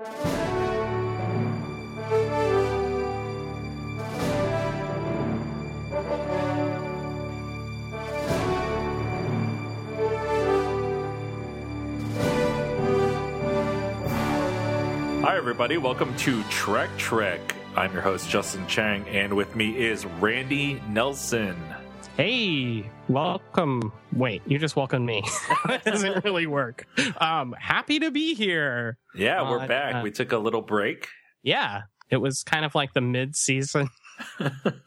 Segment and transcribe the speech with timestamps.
[0.00, 0.12] Hi,
[15.36, 15.78] everybody.
[15.78, 17.56] Welcome to Trek Trek.
[17.74, 21.56] I'm your host, Justin Chang, and with me is Randy Nelson.
[22.22, 23.92] Hey, welcome.
[24.12, 25.22] Wait, you just welcomed me.
[25.68, 26.84] that doesn't really work.
[27.20, 28.98] Um, happy to be here.
[29.14, 29.94] Yeah, we're Uh, back.
[29.94, 31.06] uh, we took a little break.
[31.44, 33.90] Yeah, it was kind of like the mid-season,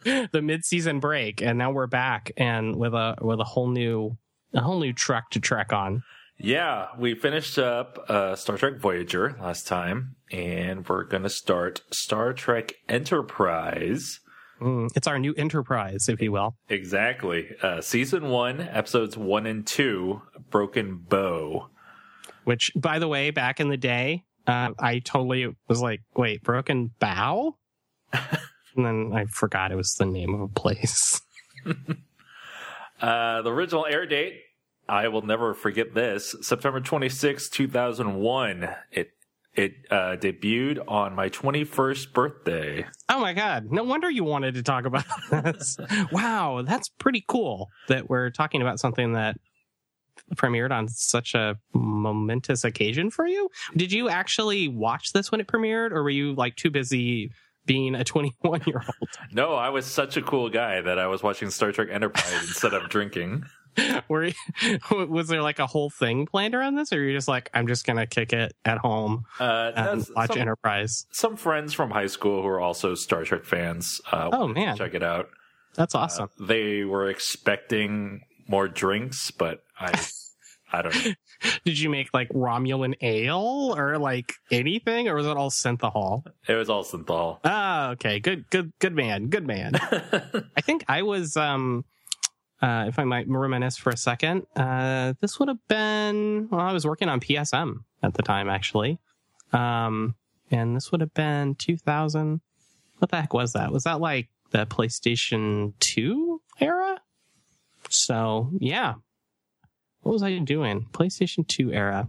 [0.03, 4.17] the mid-season break, and now we're back and with a with a whole new
[4.53, 6.03] a whole new trek to trek on.
[6.37, 11.81] Yeah, we finished up uh, Star Trek Voyager last time, and we're going to start
[11.91, 14.19] Star Trek Enterprise.
[14.61, 16.55] Mm, it's our new enterprise, if you will.
[16.69, 17.49] Exactly.
[17.61, 21.69] Uh, season one, episodes one and two, Broken Bow.
[22.43, 26.91] Which, by the way, back in the day, uh, I totally was like, "Wait, Broken
[26.99, 27.55] Bow,"
[28.13, 31.21] and then I forgot it was the name of a place.
[33.01, 34.41] Uh, the original air date,
[34.87, 38.69] I will never forget this, September 26, 2001.
[38.91, 39.13] It
[39.53, 42.85] it uh, debuted on my 21st birthday.
[43.09, 43.71] Oh my god!
[43.71, 45.77] No wonder you wanted to talk about this.
[46.11, 49.35] wow, that's pretty cool that we're talking about something that
[50.35, 53.49] premiered on such a momentous occasion for you.
[53.75, 57.31] Did you actually watch this when it premiered, or were you like too busy
[57.65, 59.09] being a 21 year old?
[59.31, 62.73] No, I was such a cool guy that I was watching Star Trek Enterprise instead
[62.73, 63.43] of drinking.
[64.09, 64.33] Were you,
[65.07, 67.85] was there like a whole thing planned around this, or you're just like, I'm just
[67.85, 71.05] gonna kick it at home Uh, and watch some, Enterprise?
[71.11, 74.01] some friends from high school who are also Star Trek fans.
[74.11, 74.75] Uh, Oh, man.
[74.77, 75.29] check it out.
[75.75, 76.29] That's Uh, awesome.
[76.39, 79.97] they were expecting more drinks, but I,
[80.73, 81.11] I don't know.
[81.65, 86.23] Did you make like Romulan ale or like anything, or was it all synthahol?
[86.47, 87.39] It was all synthahol.
[87.45, 88.19] Ah, okay.
[88.19, 89.27] Good, good, good man.
[89.27, 89.71] Good man.
[90.55, 91.85] I think I was, um,
[92.61, 96.73] uh, if I might reminisce for a second, uh, this would have been, well, I
[96.73, 98.99] was working on PSM at the time, actually.
[99.51, 100.15] Um,
[100.51, 102.41] and this would have been 2000.
[102.99, 103.71] What the heck was that?
[103.71, 107.01] Was that like the PlayStation 2 era?
[107.89, 108.95] So, yeah.
[110.01, 110.87] What was I doing?
[110.91, 112.07] PlayStation 2 era.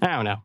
[0.00, 0.42] I don't know.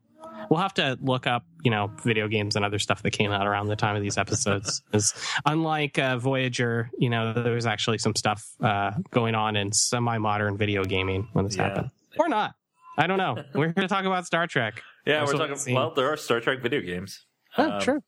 [0.49, 3.47] We'll have to look up, you know, video games and other stuff that came out
[3.47, 4.81] around the time of these episodes.
[4.91, 5.13] Because
[5.45, 10.57] unlike uh, Voyager, you know, there was actually some stuff uh, going on in semi-modern
[10.57, 11.63] video gaming when this Yeah.
[11.69, 11.89] happened,
[12.19, 12.53] or not.
[12.97, 13.43] I don't know.
[13.55, 14.81] We're here to talk about Star Trek.
[15.05, 15.55] Yeah, That's we're talking.
[15.57, 15.75] seemed.
[15.75, 17.25] Well, there are Star Trek video games.
[17.57, 17.99] Oh, Um, sure.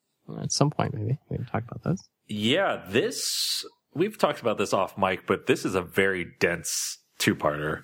[0.41, 2.01] At some point, maybe we can talk about those.
[2.27, 7.83] Yeah, this we've talked about this off mic, but this is a very dense two-parter,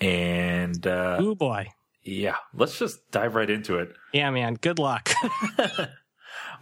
[0.00, 1.68] and uh, Oh boy.
[2.06, 3.92] Yeah, let's just dive right into it.
[4.12, 4.54] Yeah, man.
[4.54, 5.10] Good luck.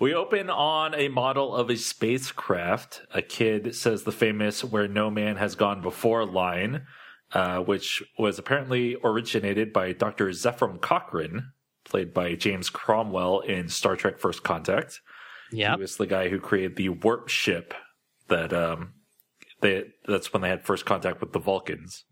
[0.00, 3.02] We open on a model of a spacecraft.
[3.12, 6.86] A kid says the famous "Where no man has gone before" line,
[7.32, 10.30] uh, which was apparently originated by Dr.
[10.30, 11.52] Zefram Cochrane,
[11.84, 15.00] played by James Cromwell in Star Trek: First Contact.
[15.52, 17.74] Yeah, He was the guy who created the warp ship
[18.28, 18.94] that um
[19.60, 22.04] they that's when they had first contact with the Vulcans.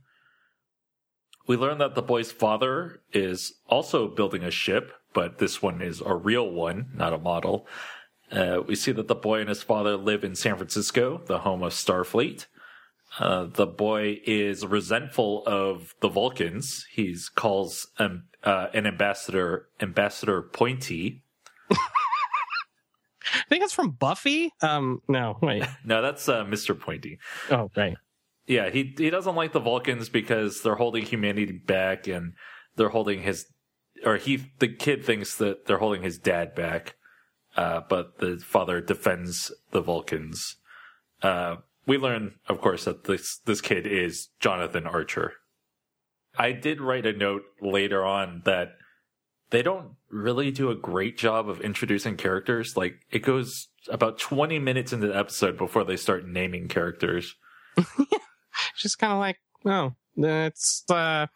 [1.46, 6.00] We learn that the boy's father is also building a ship, but this one is
[6.00, 7.66] a real one, not a model.
[8.30, 11.62] Uh, we see that the boy and his father live in San Francisco, the home
[11.62, 12.46] of Starfleet.
[13.18, 16.86] Uh, the boy is resentful of the Vulcans.
[16.90, 21.22] He calls um, uh, an ambassador Ambassador Pointy,
[23.34, 24.52] I think it's from Buffy.
[24.60, 25.64] Um, no, wait.
[25.84, 26.78] No, that's uh, Mr.
[26.78, 27.18] Pointy.
[27.50, 27.96] Oh, right.
[28.46, 32.34] Yeah, he he doesn't like the Vulcans because they're holding humanity back and
[32.76, 33.46] they're holding his
[34.04, 36.96] or he the kid thinks that they're holding his dad back.
[37.56, 40.56] Uh, but the father defends the Vulcans.
[41.22, 45.34] Uh, we learn, of course, that this this kid is Jonathan Archer.
[46.36, 48.76] I did write a note later on that
[49.50, 52.76] they don't really do a great job of introducing characters.
[52.76, 57.34] Like it goes about twenty minutes into the episode before they start naming characters.
[58.76, 61.26] Just kind of like, oh, it's uh,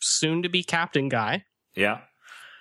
[0.00, 1.44] soon to be Captain Guy.
[1.74, 2.00] Yeah.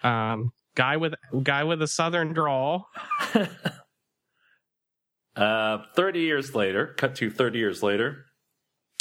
[0.04, 2.88] Um, guy with guy with a southern drawl.
[5.36, 8.26] Uh, 30 years later, cut to 30 years later,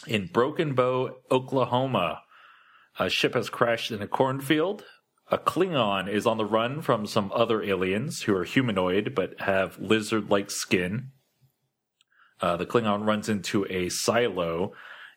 [0.06, 2.22] in Broken Bow, Oklahoma,
[2.98, 4.84] a ship has crashed in a cornfield.
[5.30, 9.78] A Klingon is on the run from some other aliens who are humanoid but have
[9.78, 11.10] lizard like skin.
[12.40, 14.72] Uh, the Klingon runs into a silo,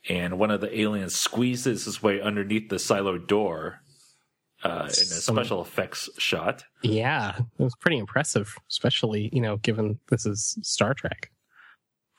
[0.09, 3.81] and one of the aliens squeezes his way underneath the silo door.
[4.63, 6.63] uh, in a special effects shot.
[6.81, 11.31] Yeah, it was pretty impressive, especially you know given this is Star Trek.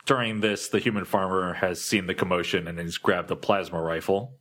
[0.06, 4.38] During this, the human farmer has seen the commotion and he's grabbed a plasma rifle.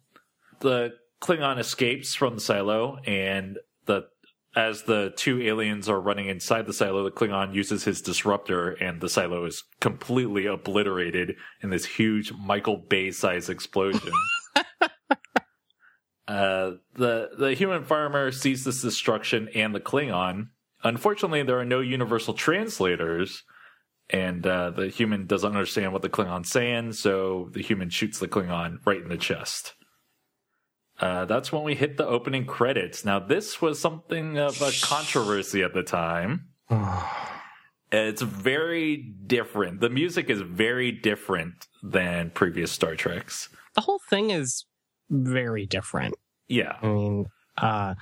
[0.59, 4.03] The Klingon escapes from the silo, and the
[4.57, 8.99] as the two aliens are running inside the silo, the Klingon uses his disruptor, and
[8.99, 14.11] the silo is completely obliterated in this huge Michael Bay size explosion.
[16.27, 20.47] uh, the the human farmer sees this destruction and the Klingon.
[20.83, 23.43] Unfortunately, there are no universal translators,
[24.09, 28.27] and uh, the human doesn't understand what the Klingon's saying, so the human shoots the
[28.27, 29.75] Klingon right in the chest.
[30.99, 33.05] Uh, that's when we hit the opening credits.
[33.05, 36.47] Now, this was something of a controversy at the time.
[37.89, 39.79] It's very different.
[39.79, 43.47] The music is very different than previous Star Treks.
[43.75, 44.65] the whole thing is
[45.09, 46.15] very different.
[46.49, 46.73] Yeah.
[46.81, 47.27] I mean,
[47.57, 47.95] uh,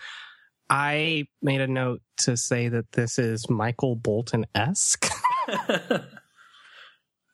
[0.72, 5.08] I made a note to say that this is Michael Bolton esque.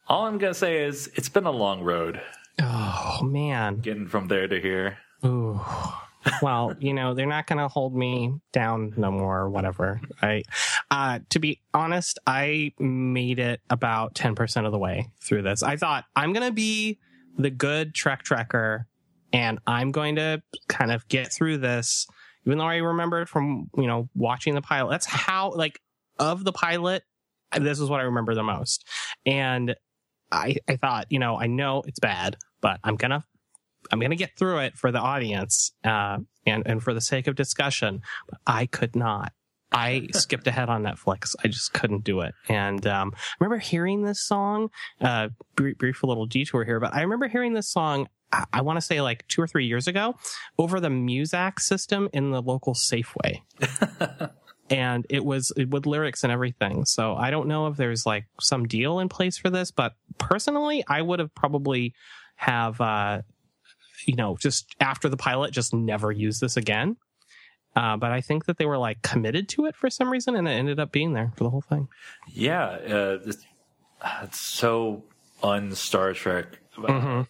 [0.07, 2.21] All I'm going to say is it's been a long road
[2.61, 3.77] oh man.
[3.77, 4.97] getting from there to here.
[5.25, 5.59] Ooh.
[6.41, 10.01] Well, you know, they're not going to hold me down no more or whatever.
[10.21, 10.43] I,
[10.91, 15.63] uh, to be honest, I made it about 10% of the way through this.
[15.63, 16.99] I thought I'm going to be
[17.37, 18.85] the good Trek Trekker
[19.33, 22.05] and I'm going to kind of get through this,
[22.45, 24.91] even though I remember from, you know, watching the pilot.
[24.91, 25.79] That's how, like,
[26.19, 27.03] of the pilot,
[27.57, 28.87] this is what I remember the most.
[29.25, 29.75] And
[30.31, 33.23] I, I thought, you know, I know it's bad, but I'm going to
[33.91, 37.27] I'm going to get through it for the audience uh, and and for the sake
[37.27, 38.01] of discussion.
[38.29, 39.33] But I could not.
[39.71, 41.35] I skipped ahead on Netflix.
[41.43, 42.33] I just couldn't do it.
[42.49, 44.69] And um, I remember hearing this song.
[44.99, 48.07] Uh, brief, brief little detour here, but I remember hearing this song.
[48.31, 50.15] I, I want to say like two or three years ago
[50.57, 53.41] over the Muzak system in the local Safeway.
[54.69, 56.85] and it was with lyrics and everything.
[56.85, 60.83] So I don't know if there's like some deal in place for this, but personally,
[60.87, 61.93] I would have probably
[62.35, 63.21] have uh,
[64.05, 66.97] you know, just after the pilot, just never use this again.
[67.75, 70.47] Uh, but I think that they were like committed to it for some reason, and
[70.47, 71.87] it ended up being there for the whole thing.
[72.27, 72.65] Yeah.
[72.65, 73.45] Uh, it's,
[74.23, 75.03] it's so
[75.41, 76.59] un Star Trek.
[76.77, 77.27] Mhm.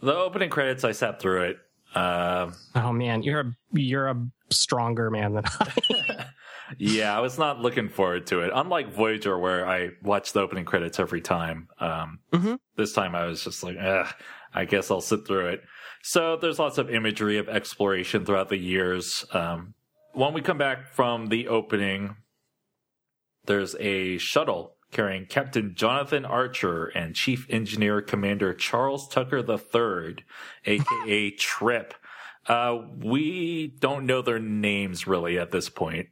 [0.00, 1.58] The opening credits, I sat through it.
[1.94, 6.26] Uh, Oh man, you're a you're a stronger man than I.
[6.78, 8.50] yeah, I was not looking forward to it.
[8.54, 12.58] Unlike Voyager, where I watched the opening credits every time, um, Mhm.
[12.76, 14.06] this time I was just like, Ugh,
[14.54, 15.62] I guess I'll sit through it.
[16.02, 19.24] So there's lots of imagery of exploration throughout the years.
[19.32, 19.74] Um,
[20.12, 22.16] when we come back from the opening,
[23.46, 30.16] there's a shuttle carrying Captain Jonathan Archer and Chief Engineer Commander Charles Tucker III,
[30.66, 31.94] aka Trip.
[32.46, 36.08] Uh, we don't know their names really at this point.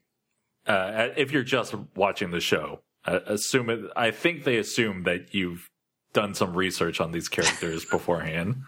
[0.67, 3.81] Uh, if you're just watching the show, uh, assume it.
[3.97, 5.69] I think they assume that you've
[6.13, 8.63] done some research on these characters beforehand.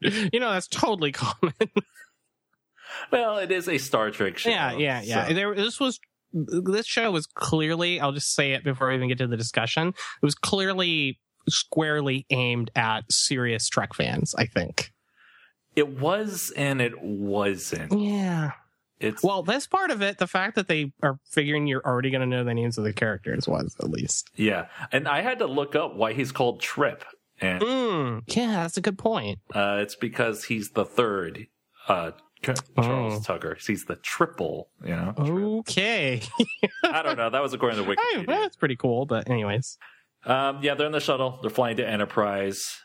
[0.00, 1.54] you know, that's totally common.
[3.12, 4.50] Well, it is a Star Trek show.
[4.50, 5.28] yeah, yeah, yeah.
[5.28, 6.00] so- There, this was
[6.32, 8.00] this show was clearly.
[8.00, 9.88] I'll just say it before we even get to the discussion.
[9.88, 9.94] It
[10.26, 11.18] was clearly
[11.48, 14.34] squarely aimed at serious Trek fans.
[14.36, 14.92] I think.
[15.76, 17.98] It was and it wasn't.
[17.98, 18.50] Yeah.
[19.00, 20.18] It's Well, that's part of it.
[20.18, 22.92] The fact that they are figuring you're already going to know the names of the
[22.92, 24.30] characters was at least.
[24.36, 27.04] yeah, and I had to look up why he's called Trip,
[27.40, 29.38] and Mm, yeah, that's a good point.
[29.54, 31.46] uh, it's because he's the third
[31.88, 32.10] uh,
[32.42, 33.20] Charles Oh.
[33.22, 33.56] Tucker.
[33.66, 34.70] He's the triple.
[34.84, 35.14] You know,
[35.60, 36.22] Okay,
[36.84, 37.30] I don't know.
[37.30, 38.26] That was according to Hey, Wikipedia.
[38.26, 39.06] that's pretty cool.
[39.06, 39.76] But anyways,
[40.24, 41.38] Um, yeah, they're in the shuttle.
[41.42, 42.76] They're flying to Enterprise.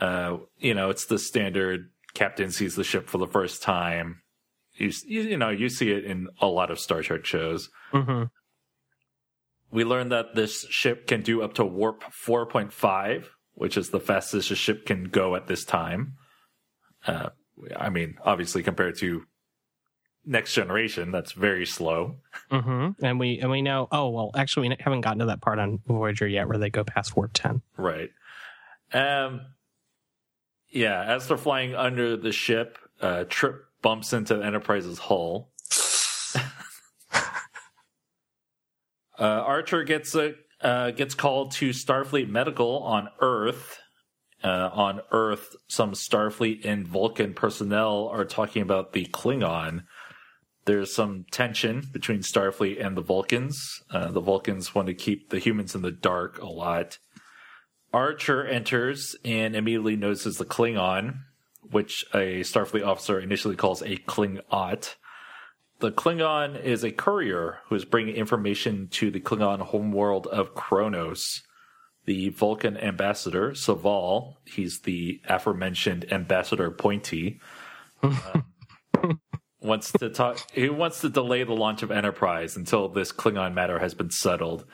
[0.00, 4.22] Uh, you know, it's the standard captain sees the ship for the first time.
[4.76, 7.70] You, you, you know, you see it in a lot of Star Trek shows.
[7.92, 8.24] hmm
[9.70, 14.50] We learned that this ship can do up to warp 4.5, which is the fastest
[14.50, 16.14] a ship can go at this time.
[17.06, 17.30] Uh,
[17.76, 19.24] I mean, obviously compared to
[20.24, 22.16] next generation, that's very slow.
[22.50, 23.88] hmm and we and we know.
[23.90, 26.84] Oh well, actually, we haven't gotten to that part on Voyager yet, where they go
[26.84, 27.62] past warp ten.
[27.76, 28.10] Right.
[28.92, 29.40] Um.
[30.68, 35.52] Yeah, as they're flying under the ship, uh, Trip bumps into the Enterprise's hull.
[37.14, 37.20] uh,
[39.18, 43.78] Archer gets a uh, gets called to Starfleet Medical on Earth.
[44.42, 49.84] Uh, on Earth, some Starfleet and Vulcan personnel are talking about the Klingon.
[50.66, 53.82] There's some tension between Starfleet and the Vulcans.
[53.90, 56.98] Uh, the Vulcans want to keep the humans in the dark a lot.
[57.92, 61.20] Archer enters and immediately notices the Klingon,
[61.70, 64.96] which a Starfleet officer initially calls a Klingot.
[65.80, 71.42] the Klingon is a courier who is bringing information to the Klingon homeworld of Kronos.
[72.06, 77.40] The Vulcan ambassador, Soval, he's the aforementioned Ambassador Pointy,
[78.00, 78.40] uh,
[79.60, 80.38] wants to talk.
[80.52, 84.64] He wants to delay the launch of Enterprise until this Klingon matter has been settled.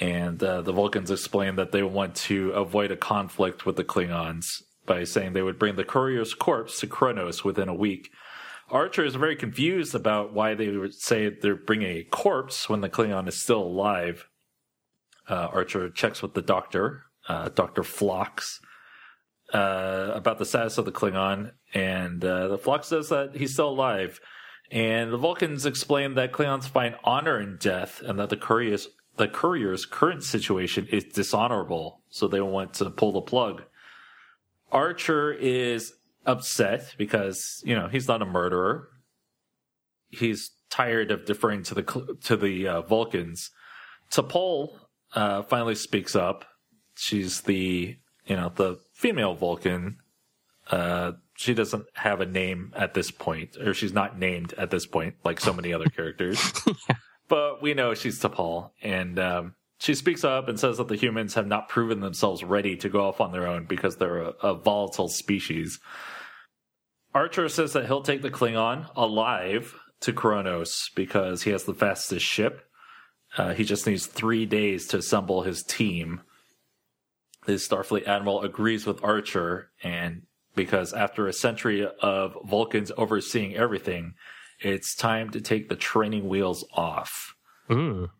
[0.00, 4.62] And uh, the Vulcans explain that they want to avoid a conflict with the Klingons
[4.86, 8.10] by saying they would bring the courier's corpse to Kronos within a week.
[8.70, 12.88] Archer is very confused about why they would say they're bringing a corpse when the
[12.88, 14.28] Klingon is still alive.
[15.28, 17.82] Uh, Archer checks with the doctor, uh, Dr.
[17.82, 18.60] Phlox,
[19.52, 23.68] uh, about the status of the Klingon, and uh, the Phlox says that he's still
[23.68, 24.20] alive.
[24.70, 29.28] And the Vulcans explain that Klingons find honor in death, and that the courier's the
[29.28, 33.62] courier's current situation is dishonorable, so they want to pull the plug.
[34.72, 35.92] Archer is
[36.26, 38.88] upset because you know he's not a murderer.
[40.10, 43.50] He's tired of deferring to the to the uh, Vulcans.
[44.12, 44.78] T'Pol
[45.14, 46.44] uh, finally speaks up.
[46.96, 49.98] She's the you know the female Vulcan.
[50.70, 54.86] Uh, she doesn't have a name at this point, or she's not named at this
[54.86, 56.40] point, like so many other characters.
[56.66, 56.96] yeah.
[57.28, 61.34] But we know she's T'Pol, and um, she speaks up and says that the humans
[61.34, 64.54] have not proven themselves ready to go off on their own because they're a, a
[64.54, 65.80] volatile species.
[67.14, 72.24] Archer says that he'll take the Klingon alive to Kronos because he has the fastest
[72.26, 72.62] ship.
[73.36, 76.22] Uh, he just needs three days to assemble his team.
[77.46, 80.22] The Starfleet admiral agrees with Archer, and
[80.54, 84.14] because after a century of Vulcans overseeing everything,
[84.60, 87.34] it's time to take the training wheels off.
[87.68, 88.10] Mm.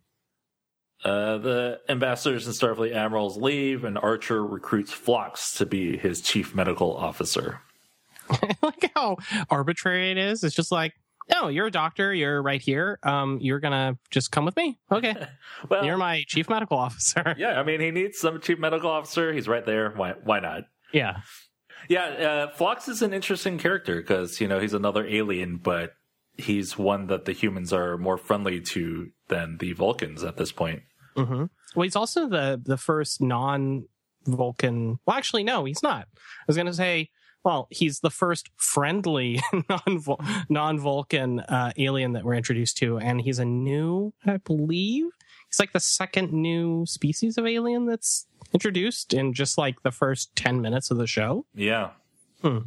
[1.04, 6.54] Uh, the ambassadors and Starfleet admirals leave, and Archer recruits Phlox to be his chief
[6.54, 7.60] medical officer.
[8.62, 9.18] like how
[9.50, 10.42] arbitrary it is.
[10.44, 10.94] It's just like,
[11.30, 12.12] no, you're a doctor.
[12.12, 12.98] You're right here.
[13.02, 14.78] Um, you're gonna just come with me.
[14.90, 15.14] Okay.
[15.68, 17.34] well, you're my chief medical officer.
[17.38, 19.32] yeah, I mean, he needs some chief medical officer.
[19.32, 19.90] He's right there.
[19.90, 20.14] Why?
[20.22, 20.64] Why not?
[20.92, 21.18] Yeah.
[21.88, 22.04] Yeah.
[22.04, 25.92] Uh, Phlox is an interesting character because you know he's another alien, but
[26.36, 30.82] he's one that the humans are more friendly to than the Vulcans at this point.
[31.16, 31.44] Mm-hmm.
[31.74, 33.86] Well, he's also the the first non
[34.26, 34.98] Vulcan.
[35.06, 36.06] Well, actually, no, he's not.
[36.16, 37.10] I was going to say
[37.44, 39.40] well, he's the first friendly
[40.48, 45.04] non Vulcan uh, alien that we're introduced to, and he's a new, I believe,
[45.46, 50.34] he's like the second new species of alien that's introduced in just like the first
[50.34, 51.44] ten minutes of the show.
[51.54, 51.90] Yeah.
[52.40, 52.58] Hmm.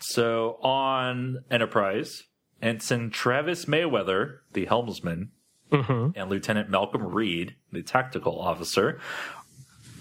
[0.00, 2.24] So on Enterprise,
[2.62, 5.32] Ensign Travis Mayweather, the helmsman,
[5.70, 6.18] mm-hmm.
[6.18, 9.00] and Lieutenant Malcolm Reed, the tactical officer,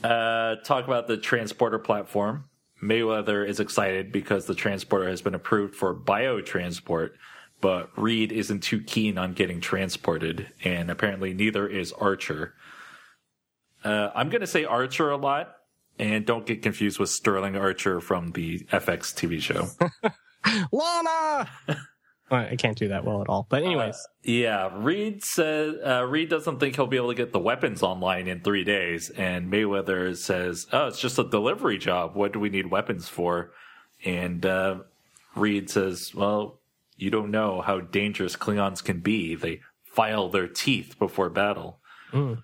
[0.04, 2.46] uh, talk about the transporter platform
[2.82, 7.12] Mayweather is excited because the transporter has been approved for biotransport,
[7.60, 12.54] but Reed isn't too keen on getting transported, and apparently neither is Archer.
[13.84, 15.56] Uh, I'm going to say Archer a lot,
[15.98, 19.70] and don't get confused with Sterling Archer from the FX TV show.
[20.72, 21.50] Lana!
[22.30, 23.48] I can't do that well at all.
[23.50, 27.32] But anyways, uh, yeah, Reed says uh, Reed doesn't think he'll be able to get
[27.32, 32.16] the weapons online in three days, and Mayweather says, "Oh, it's just a delivery job.
[32.16, 33.52] What do we need weapons for?"
[34.04, 34.80] And uh,
[35.36, 36.60] Reed says, "Well,
[36.98, 39.36] you don't know how dangerous Klingons can be.
[39.36, 41.80] They file their teeth before battle."
[42.12, 42.44] Mm.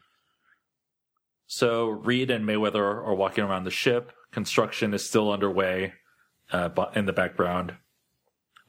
[1.46, 4.14] So Reed and Mayweather are walking around the ship.
[4.32, 5.94] Construction is still underway
[6.54, 7.76] uh, in the background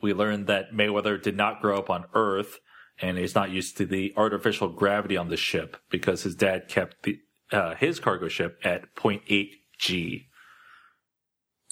[0.04, 2.61] we learned that Mayweather did not grow up on Earth
[3.00, 7.04] and he's not used to the artificial gravity on the ship because his dad kept
[7.04, 7.18] the,
[7.50, 10.26] uh, his cargo ship at 0.8 G.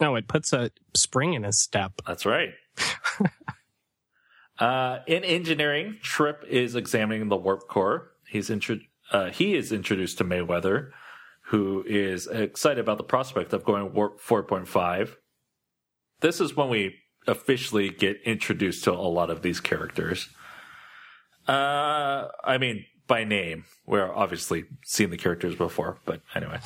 [0.01, 1.93] No, it puts a spring in his step.
[2.07, 2.55] That's right.
[4.59, 8.13] uh, in engineering, Trip is examining the warp core.
[8.27, 8.81] He's intro-
[9.13, 10.89] uh, he is introduced to Mayweather,
[11.49, 15.17] who is excited about the prospect of going warp 4.5.
[16.23, 20.29] This is when we officially get introduced to a lot of these characters.
[21.47, 23.65] Uh, I mean, by name.
[23.87, 26.61] We're obviously seen the characters before, but anyway.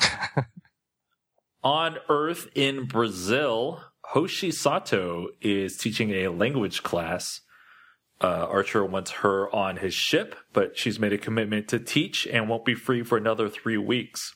[1.63, 7.41] On Earth in Brazil, Hoshi Sato is teaching a language class.
[8.21, 12.47] Uh, Archer wants her on his ship, but she's made a commitment to teach and
[12.47, 14.33] won't be free for another three weeks.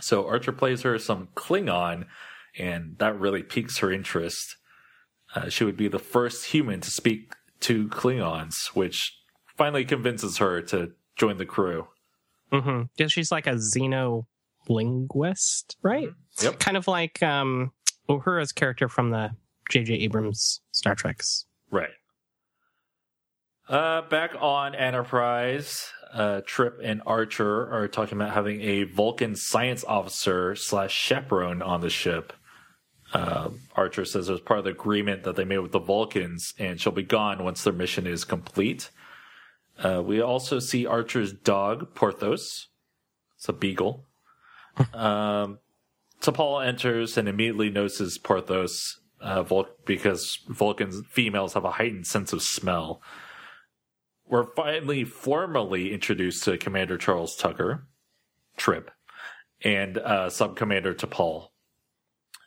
[0.00, 2.06] So Archer plays her some Klingon,
[2.58, 4.56] and that really piques her interest.
[5.34, 9.18] Uh, she would be the first human to speak to Klingons, which
[9.56, 11.88] finally convinces her to join the crew.
[12.52, 12.82] Mm-hmm.
[12.96, 14.24] Yeah, she's like a xenolinguist,
[15.82, 16.08] right?
[16.08, 16.44] Mm-hmm.
[16.44, 16.58] Yep.
[16.58, 17.72] Kind of like um,
[18.08, 19.30] Uhura's character from the
[19.70, 19.94] J.J.
[19.94, 21.46] Abrams Star Treks.
[21.70, 21.90] Right.
[23.68, 29.84] Uh, back on Enterprise, uh, Trip and Archer are talking about having a Vulcan science
[29.84, 32.32] officer slash chaperone on the ship.
[33.12, 36.54] Uh, Archer says it was part of the agreement that they made with the Vulcans,
[36.58, 38.90] and she'll be gone once their mission is complete.
[39.78, 42.68] Uh, we also see Archer's dog, Porthos.
[43.36, 44.06] It's a beagle.
[44.94, 45.58] um,
[46.20, 52.32] T'Pol enters and immediately notices Porthos uh, Vul- because Vulcans females have a heightened sense
[52.32, 53.02] of smell.
[54.26, 57.88] We're finally formally introduced to Commander Charles Tucker,
[58.56, 58.90] Trip,
[59.64, 61.48] and uh, Sub Commander T'Pol.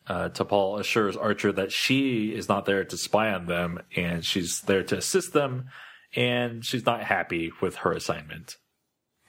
[0.08, 4.62] Uh, T'Pol assures Archer that she is not there to spy on them, and she's
[4.62, 5.70] there to assist them,
[6.16, 8.58] and she's not happy with her assignment.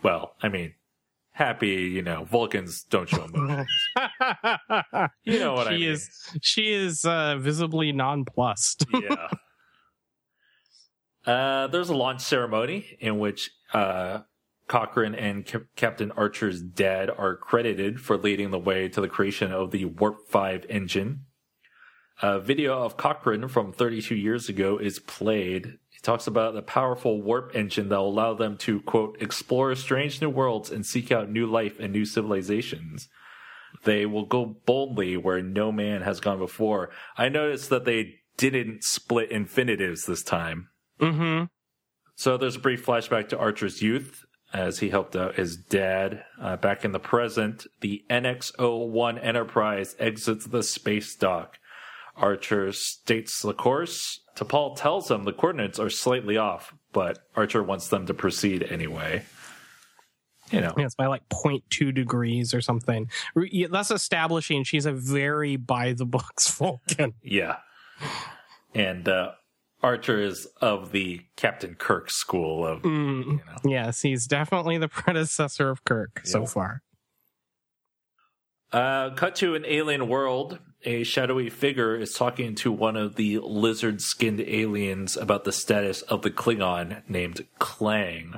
[0.02, 0.74] Well, I mean,
[1.32, 3.68] happy, you know, Vulcans don't show emotions.
[5.24, 5.88] You know what she I mean.
[5.90, 6.10] is
[6.42, 8.84] she is uh, visibly nonplussed.
[8.94, 9.28] yeah.
[11.26, 14.20] Uh, there's a launch ceremony in which uh,
[14.66, 19.52] Cochrane and Cap- Captain Archer's dad are credited for leading the way to the creation
[19.52, 21.26] of the Warp 5 engine.
[22.22, 25.78] A video of Cochrane from 32 years ago is played.
[25.90, 30.20] He talks about the powerful warp engine that will allow them to, quote, explore strange
[30.20, 33.08] new worlds and seek out new life and new civilizations.
[33.82, 36.90] They will go boldly where no man has gone before.
[37.18, 40.68] I noticed that they didn't split infinitives this time.
[41.00, 41.44] mm-hmm.
[42.16, 46.24] So there's a brief flashback to Archer's youth as he helped out his dad.
[46.40, 51.58] Uh, back in the present, the NX-01 Enterprise exits the space dock.
[52.16, 54.20] Archer states the course.
[54.36, 59.24] T'Pol tells him the coordinates are slightly off, but Archer wants them to proceed anyway.
[60.52, 63.10] You know, Yeah, it's by like 0.2 degrees or something.
[63.70, 67.14] That's establishing she's a very by the books Vulcan.
[67.22, 67.56] yeah.
[68.74, 69.32] And uh,
[69.84, 73.70] Archer is of the Captain Kirk school of, Mm, you know.
[73.70, 76.80] yes, he's definitely the predecessor of Kirk so far.
[78.72, 80.58] Uh, cut to an alien world.
[80.86, 86.02] A shadowy figure is talking to one of the lizard skinned aliens about the status
[86.02, 88.34] of the Klingon named Klang.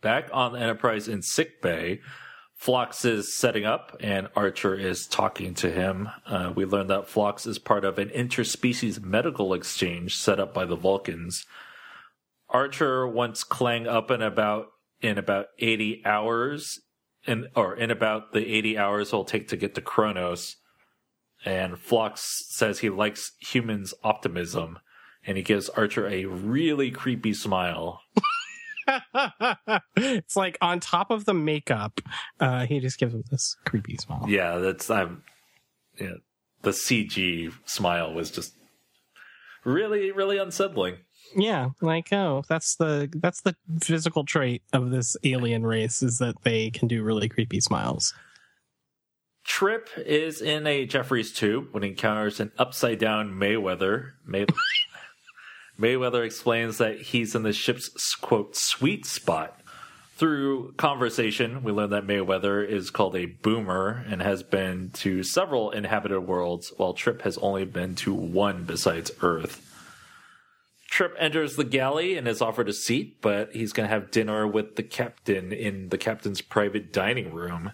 [0.00, 2.00] Back on the Enterprise in sickbay,
[2.60, 6.10] Phlox is setting up and Archer is talking to him.
[6.26, 10.66] Uh, we learn that Phlox is part of an interspecies medical exchange set up by
[10.66, 11.46] the Vulcans.
[12.50, 14.66] Archer wants Klang up and about
[15.00, 16.80] in about 80 hours
[17.26, 20.56] in or in about the 80 hours it'll take to get to Kronos.
[21.46, 24.80] And Phlox says he likes humans' optimism,
[25.26, 28.02] and he gives Archer a really creepy smile.
[29.96, 32.00] it's like on top of the makeup,
[32.40, 34.24] uh, he just gives him this creepy smile.
[34.28, 35.22] Yeah, that's I'm.
[36.00, 36.14] Yeah,
[36.62, 38.54] the CG smile was just
[39.64, 40.96] really, really unsettling.
[41.36, 46.42] Yeah, like oh, that's the that's the physical trait of this alien race is that
[46.42, 48.12] they can do really creepy smiles.
[49.44, 54.10] Trip is in a Jefferies tube when he encounters an upside down Mayweather.
[54.26, 54.46] May-
[55.80, 59.58] Mayweather explains that he's in the ship's quote sweet spot.
[60.16, 65.70] Through conversation, we learn that Mayweather is called a boomer and has been to several
[65.70, 69.66] inhabited worlds, while Trip has only been to one besides Earth.
[70.90, 74.46] Trip enters the galley and is offered a seat, but he's going to have dinner
[74.46, 77.72] with the captain in the captain's private dining room.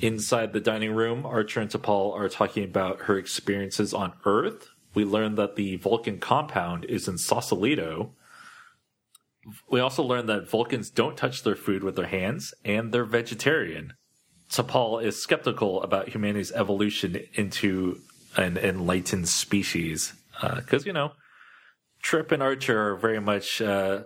[0.00, 4.70] Inside the dining room, Archer and T'Pol are talking about her experiences on Earth.
[4.98, 8.16] We learn that the Vulcan compound is in Sausalito.
[9.70, 13.92] We also learn that Vulcans don't touch their food with their hands, and they're vegetarian.
[14.50, 18.00] T'Pol is skeptical about humanity's evolution into
[18.36, 20.14] an enlightened species.
[20.42, 21.12] Because, you know,
[22.02, 24.02] Trip and Archer are very much uh,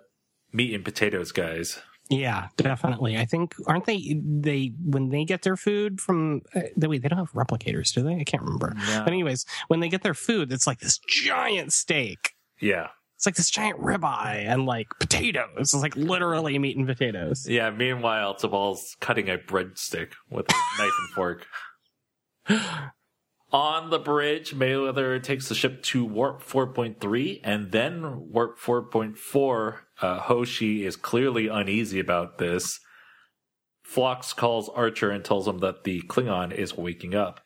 [0.52, 1.80] meat and potatoes guys.
[2.12, 3.16] Yeah, definitely.
[3.16, 7.08] I think aren't they they when they get their food from uh, they wait they
[7.08, 8.16] don't have replicators, do they?
[8.16, 8.74] I can't remember.
[8.76, 9.02] No.
[9.04, 12.34] But anyways, when they get their food, it's like this giant steak.
[12.60, 12.88] Yeah.
[13.16, 15.46] It's like this giant ribeye and like potatoes.
[15.56, 17.48] It's like literally meat and potatoes.
[17.48, 21.46] Yeah, meanwhile, T'Pol's cutting a breadstick with a knife and fork.
[23.52, 29.76] On the bridge, Mayweather takes the ship to Warp 4.3 and then Warp 4.4.
[30.02, 32.80] Uh, Hoshi is clearly uneasy about this.
[33.84, 37.40] Phlox calls Archer and tells him that the Klingon is waking up.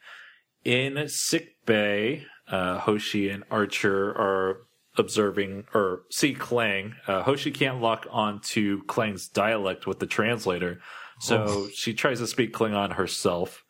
[0.64, 4.66] In sickbay, uh, Hoshi and Archer are
[4.96, 6.94] observing or see Klang.
[7.06, 10.80] Uh, Hoshi can't lock onto Klang's dialect with the translator,
[11.20, 13.64] so she tries to speak Klingon herself.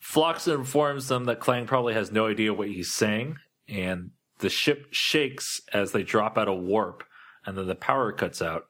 [0.00, 3.36] Phlox informs them that Klang probably has no idea what he's saying,
[3.68, 7.04] and the ship shakes as they drop out of warp.
[7.46, 8.64] And then the power cuts out.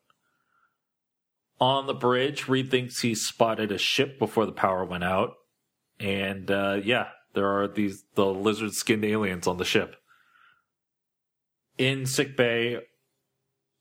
[1.60, 5.34] On the bridge, Reed thinks he spotted a ship before the power went out,
[6.00, 9.96] and uh, yeah, there are these the lizard skinned aliens on the ship.
[11.78, 12.80] In sick bay,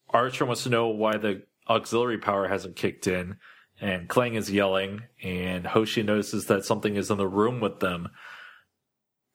[0.09, 3.37] Archer wants to know why the auxiliary power hasn't kicked in,
[3.81, 8.09] and Klang is yelling, and Hoshi notices that something is in the room with them.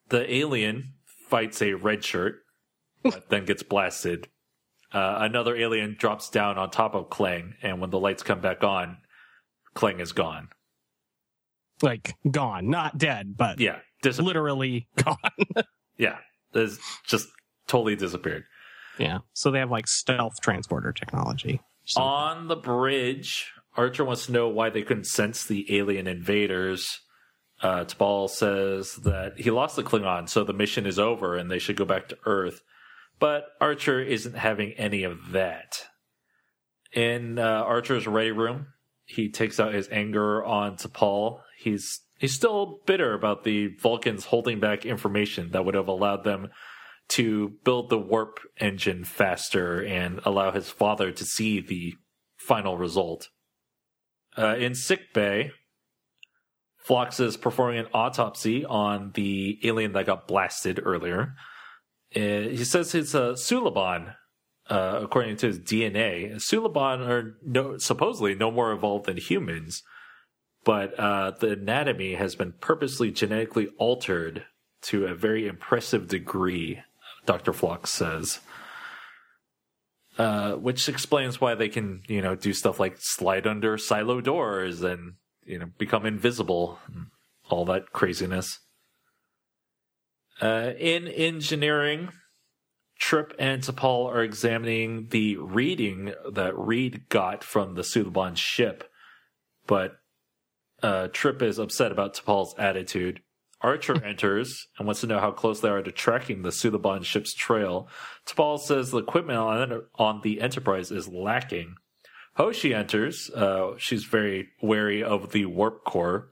[0.09, 0.93] The alien
[1.27, 2.37] fights a red shirt,
[3.03, 4.29] but then gets blasted.
[4.91, 8.63] Uh, another alien drops down on top of Klang, and when the lights come back
[8.63, 8.97] on,
[9.75, 10.49] Klang is gone.
[11.81, 15.15] Like gone, not dead, but Yeah, dis- literally gone.
[15.97, 16.17] yeah,
[16.53, 17.27] it's just
[17.67, 18.43] totally disappeared.
[18.97, 19.19] yeah.
[19.33, 21.61] So they have like stealth transporter technology.
[21.95, 26.99] On the bridge, Archer wants to know why they couldn't sense the alien invaders.
[27.61, 31.59] Uh, T'Pol says that he lost the Klingon, so the mission is over and they
[31.59, 32.61] should go back to Earth.
[33.19, 35.85] But Archer isn't having any of that.
[36.93, 38.67] In uh, Archer's ready room,
[39.05, 41.41] he takes out his anger on T'Pol.
[41.57, 46.49] He's he's still bitter about the Vulcans holding back information that would have allowed them
[47.09, 51.93] to build the warp engine faster and allow his father to see the
[52.37, 53.29] final result.
[54.37, 55.51] Uh, in sick bay,
[56.77, 61.35] Phlox is performing an autopsy on the alien that got blasted earlier.
[62.15, 64.15] Uh, he says it's a Suliban,
[64.69, 66.35] uh, according to his DNA.
[66.35, 69.83] Suliban are no, supposedly no more evolved than humans,
[70.63, 74.45] but uh, the anatomy has been purposely genetically altered
[74.81, 76.81] to a very impressive degree,
[77.25, 77.53] Dr.
[77.53, 78.39] Phlox says.
[80.17, 84.81] Uh, which explains why they can, you know, do stuff like slide under silo doors
[84.81, 85.13] and,
[85.45, 86.77] you know, become invisible,
[87.49, 88.59] all that craziness.
[90.41, 92.09] Uh, in engineering,
[92.99, 98.83] Trip and T'Pol are examining the reading that Reed got from the Suliban ship,
[99.67, 99.97] but
[100.83, 103.21] uh, Trip is upset about T'Pol's attitude.
[103.61, 107.33] Archer enters and wants to know how close they are to tracking the Suliban ship's
[107.33, 107.89] trail.
[108.25, 111.75] T'Pol says the equipment on, on the Enterprise is lacking.
[112.35, 113.29] Hoshi enters.
[113.29, 116.29] Uh, she's very wary of the warp core.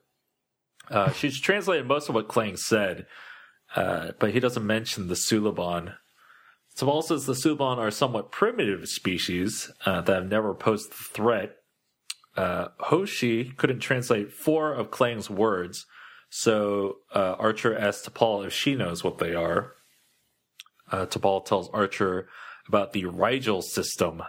[0.90, 3.08] Uh, she's translated most of what Klang said,
[3.78, 5.94] uh, but he doesn't mention the Suliban.
[6.76, 11.58] T'Pol says the Suliban are somewhat primitive species uh, that have never posed a threat.
[12.36, 15.86] Uh, Hoshi couldn't translate four of Klang's words,
[16.32, 19.74] so uh, Archer asks T'Pol if she knows what they are.
[20.92, 22.28] Uh, T'Pol tells Archer
[22.68, 24.24] about the Rigel system.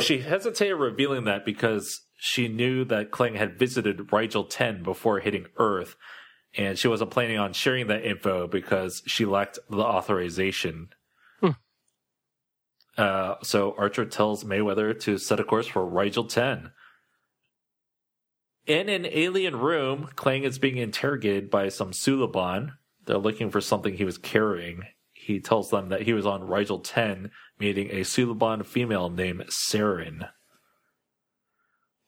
[0.00, 5.46] She hesitated revealing that because she knew that Klang had visited Rigel 10 before hitting
[5.56, 5.96] Earth,
[6.56, 10.88] and she wasn't planning on sharing that info because she lacked the authorization.
[11.40, 11.50] Hmm.
[12.96, 16.70] Uh, so Archer tells Mayweather to set a course for Rigel 10.
[18.66, 22.72] In an alien room, Klang is being interrogated by some Suliban.
[23.04, 24.82] They're looking for something he was carrying.
[25.12, 30.28] He tells them that he was on Rigel 10 meeting a Suliban female named Saren.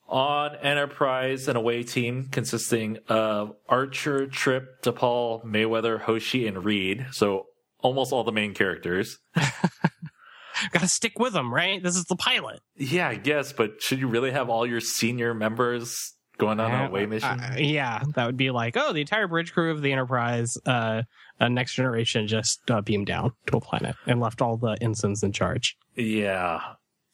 [0.08, 7.06] On Enterprise, an away team consisting of Archer, Trip, T'Pol, Mayweather, Hoshi, and Reed.
[7.12, 7.46] So
[7.80, 9.18] almost all the main characters.
[10.72, 11.82] Gotta stick with them, right?
[11.82, 12.60] This is the pilot.
[12.76, 16.86] Yeah, I guess, but should you really have all your senior members going on an
[16.86, 17.40] away mission?
[17.40, 21.02] Uh, yeah, that would be like, oh, the entire bridge crew of the Enterprise, uh,
[21.38, 25.22] uh, Next Generation just uh, beamed down to a planet and left all the ensigns
[25.22, 25.76] in charge.
[25.94, 26.60] Yeah.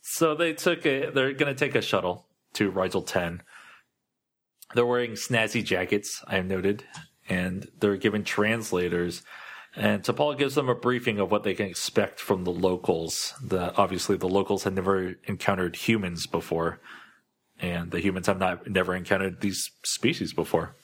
[0.01, 1.11] So they took a.
[1.11, 3.43] They're going to take a shuttle to Rigel 10.
[4.75, 6.85] They're wearing snazzy jackets, I have noted,
[7.29, 9.23] and they're given translators.
[9.77, 13.35] And T'Pol gives them a briefing of what they can expect from the locals.
[13.43, 16.81] The, obviously, the locals had never encountered humans before,
[17.59, 20.77] and the humans have not never encountered these species before.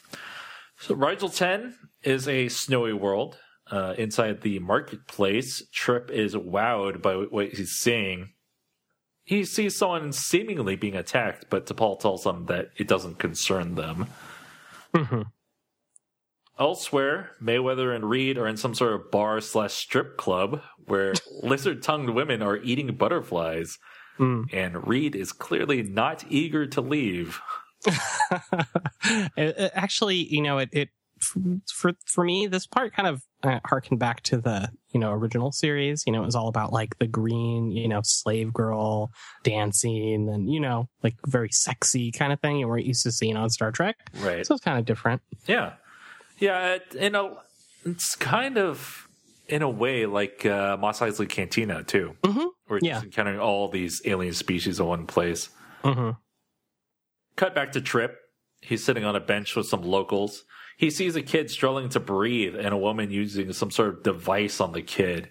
[0.78, 3.38] So Rigel 10 is a snowy world.
[3.70, 8.30] Uh, inside the marketplace, Trip is wowed by what he's seeing.
[9.24, 14.06] He sees someone seemingly being attacked, but T'Pol tells him that it doesn't concern them.
[14.94, 15.26] Mhm.
[16.58, 21.82] Elsewhere, Mayweather and Reed are in some sort of bar slash strip club where lizard
[21.82, 23.78] tongued women are eating butterflies,
[24.18, 24.52] Mm.
[24.52, 27.40] and Reed is clearly not eager to leave.
[29.38, 30.88] Actually, you know, it, it
[31.72, 35.52] for for me, this part kind of uh, harkened back to the you know original
[35.52, 36.04] series.
[36.06, 39.10] You know, it was all about like the green, you know, slave girl
[39.44, 43.36] dancing and you know, like very sexy kind of thing you weren't used to seeing
[43.36, 43.96] on Star Trek.
[44.20, 44.44] Right.
[44.46, 45.22] So it's kind of different.
[45.46, 45.74] Yeah.
[46.38, 47.38] Yeah, it, you know,
[47.84, 49.06] it's kind of
[49.48, 52.16] in a way like uh, Mos Eisley Cantina too.
[52.22, 52.46] Mm-hmm.
[52.68, 52.92] We're Yeah.
[52.94, 55.50] just encountering all these alien species in one place.
[55.84, 56.10] Mm-hmm.
[57.36, 58.16] Cut back to Trip.
[58.60, 60.44] He's sitting on a bench with some locals.
[60.80, 64.62] He sees a kid struggling to breathe and a woman using some sort of device
[64.62, 65.28] on the kid.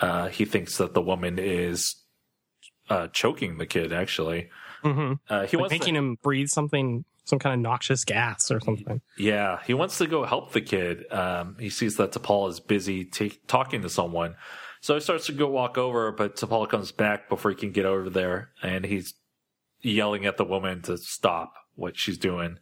[0.00, 1.96] Uh, he thinks that the woman is
[2.88, 4.48] uh, choking the kid, actually.
[4.82, 5.12] Mm-hmm.
[5.28, 8.58] Uh, he Like wants making to, him breathe something, some kind of noxious gas or
[8.60, 9.02] something.
[9.18, 11.04] yeah, he wants to go help the kid.
[11.12, 14.34] Um, he sees that T'Pol is busy ta- talking to someone.
[14.80, 17.84] So he starts to go walk over, but T'Pol comes back before he can get
[17.84, 19.12] over there, and he's
[19.82, 22.60] yelling at the woman to stop what she's doing.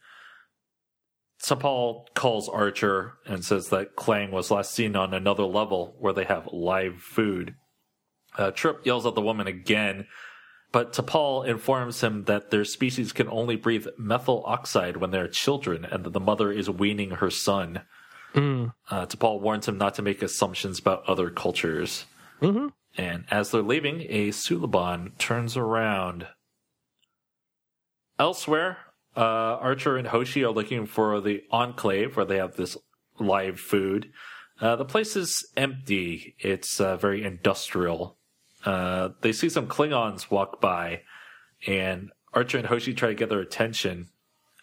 [1.45, 6.25] T'Pol calls Archer and says that Klang was last seen on another level where they
[6.25, 7.55] have live food.
[8.39, 10.07] Uh, Trip yells at the woman again,
[10.73, 15.85] but T'Pol informs him that their species can only breathe methyl oxide when they're children
[15.85, 17.83] and that the mother is weaning her son.
[18.35, 18.73] Mm.
[18.91, 22.07] Uh, T'Pol warns him not to make assumptions about other cultures.
[22.41, 22.69] Mm-hmm.
[22.97, 26.27] And as they're leaving, a Suliban turns around.
[28.19, 28.79] Elsewhere,
[29.17, 29.21] uh,
[29.61, 32.77] Archer and Hoshi are looking for the Enclave where they have this
[33.19, 34.11] live food.
[34.61, 36.35] Uh, the place is empty.
[36.39, 38.17] It's uh, very industrial.
[38.65, 41.03] Uh, they see some Klingons walk by,
[41.67, 44.09] and Archer and Hoshi try to get their attention.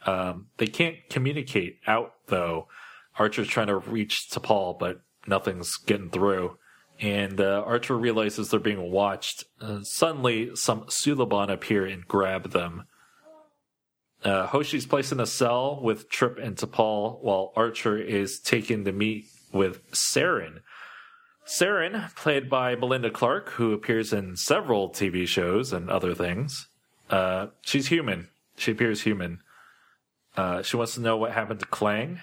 [0.06, 2.68] Um, they can't communicate out, though.
[3.20, 6.58] Archer's trying to reach T'Pol, but nothing's getting through.
[7.00, 9.44] And uh, Archer realizes they're being watched.
[9.60, 12.86] Uh, suddenly, some Suliban appear and grab them.
[14.23, 18.91] Uh, Hoshi's placed in a cell with Trip and T'Pol, while Archer is taken to
[18.91, 20.60] meet with Saren.
[21.45, 26.67] Saren, played by Melinda Clarke, who appears in several TV shows and other things.
[27.10, 28.29] Uh, she's human.
[28.55, 29.41] She appears human.
[30.38, 32.19] Uh, she wants to know what happened to Klang.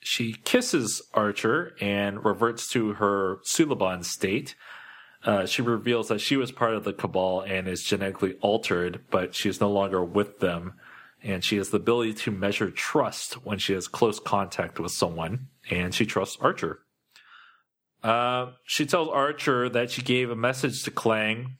[0.00, 4.56] She kisses Archer and reverts to her Suliban state.
[5.24, 9.34] Uh, she reveals that she was part of the Cabal and is genetically altered, but
[9.34, 10.72] she is no longer with them.
[11.24, 15.48] And she has the ability to measure trust when she has close contact with someone,
[15.70, 16.80] and she trusts Archer.
[18.02, 21.58] Uh, she tells Archer that she gave a message to Klang,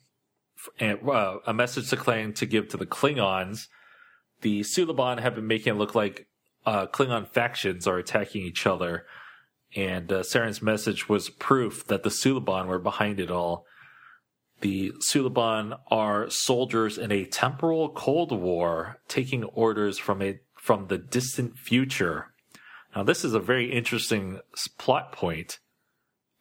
[0.81, 3.69] and uh, a message to Klang to give to the Klingons.
[4.41, 6.27] The Suliban have been making it look like
[6.67, 9.07] uh, Klingon factions are attacking each other,
[9.77, 13.67] and uh, Saren's message was proof that the Suliban were behind it all.
[14.63, 20.99] The Suliban are soldiers in a temporal Cold War, taking orders from a from the
[20.99, 22.33] distant future.
[22.95, 24.39] Now, this is a very interesting
[24.79, 25.59] plot point,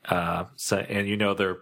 [0.06, 1.62] uh, so, and you know they're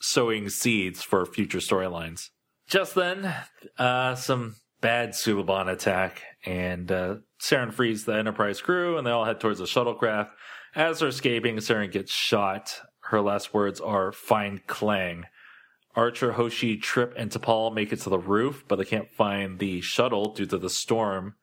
[0.00, 2.30] sowing seeds for future storylines.
[2.68, 3.32] Just then,
[3.78, 9.24] uh, some bad Suliban attack, and uh, Saren frees the Enterprise crew, and they all
[9.24, 10.30] head towards the shuttlecraft.
[10.74, 12.80] As they're escaping, Saren gets shot.
[13.02, 15.26] Her last words are "Find Klang."
[15.94, 19.80] Archer, Hoshi, Trip, and T'Pol make it to the roof, but they can't find the
[19.82, 21.34] shuttle due to the storm.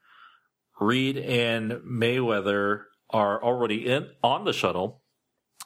[0.79, 5.03] Reed and Mayweather are already in on the shuttle.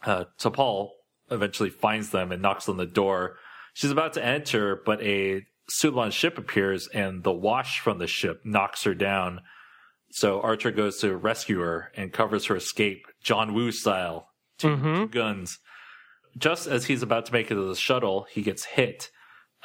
[0.03, 0.89] Uh, T'Pol
[1.31, 3.37] eventually finds them and knocks on the door.
[3.73, 8.41] She's about to enter, but a Suliban ship appears, and the wash from the ship
[8.43, 9.39] knocks her down.
[10.11, 14.27] So Archer goes to rescue her and covers her escape, John Woo style,
[14.59, 14.95] 2 Mhm.
[14.97, 15.59] two guns.
[16.37, 19.11] Just as he's about to make it to the shuttle, he gets hit.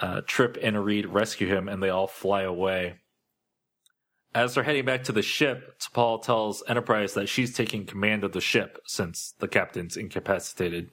[0.00, 2.96] Uh, Trip and Reed rescue him, and they all fly away.
[4.34, 8.32] As they're heading back to the ship, T'Pol tells Enterprise that she's taking command of
[8.32, 10.90] the ship since the captain's incapacitated.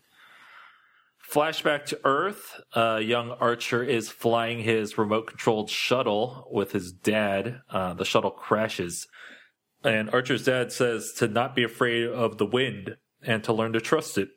[1.30, 2.62] Flashback to Earth.
[2.74, 7.62] Uh, young Archer is flying his remote controlled shuttle with his dad.
[7.70, 9.08] Uh, the shuttle crashes.
[9.84, 13.82] And Archer's dad says to not be afraid of the wind and to learn to
[13.82, 14.30] trust it.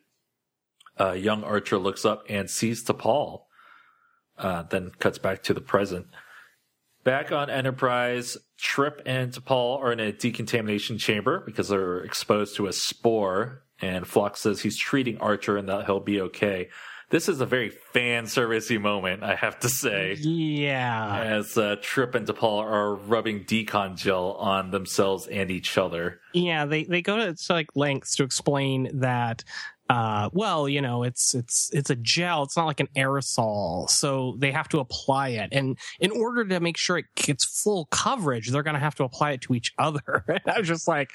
[0.99, 3.43] Uh, young Archer looks up and sees T'Pol.
[4.37, 6.07] Uh, then cuts back to the present.
[7.03, 12.67] Back on Enterprise, Trip and T'Pol are in a decontamination chamber because they're exposed to
[12.67, 13.63] a spore.
[13.81, 16.69] And Phlox says he's treating Archer and that he'll be okay.
[17.09, 21.17] This is a very fan servicey moment, I have to say, Yeah.
[21.23, 26.19] as uh, Trip and T'Pol are rubbing decon gel on themselves and each other.
[26.33, 29.43] Yeah, they they go to, to like lengths to explain that
[29.89, 33.89] uh well, you know, it's it's it's a gel, it's not like an aerosol.
[33.89, 35.49] So they have to apply it.
[35.51, 39.03] And in order to make sure it gets full coverage, they're going to have to
[39.03, 40.23] apply it to each other.
[40.29, 41.11] And I was just like,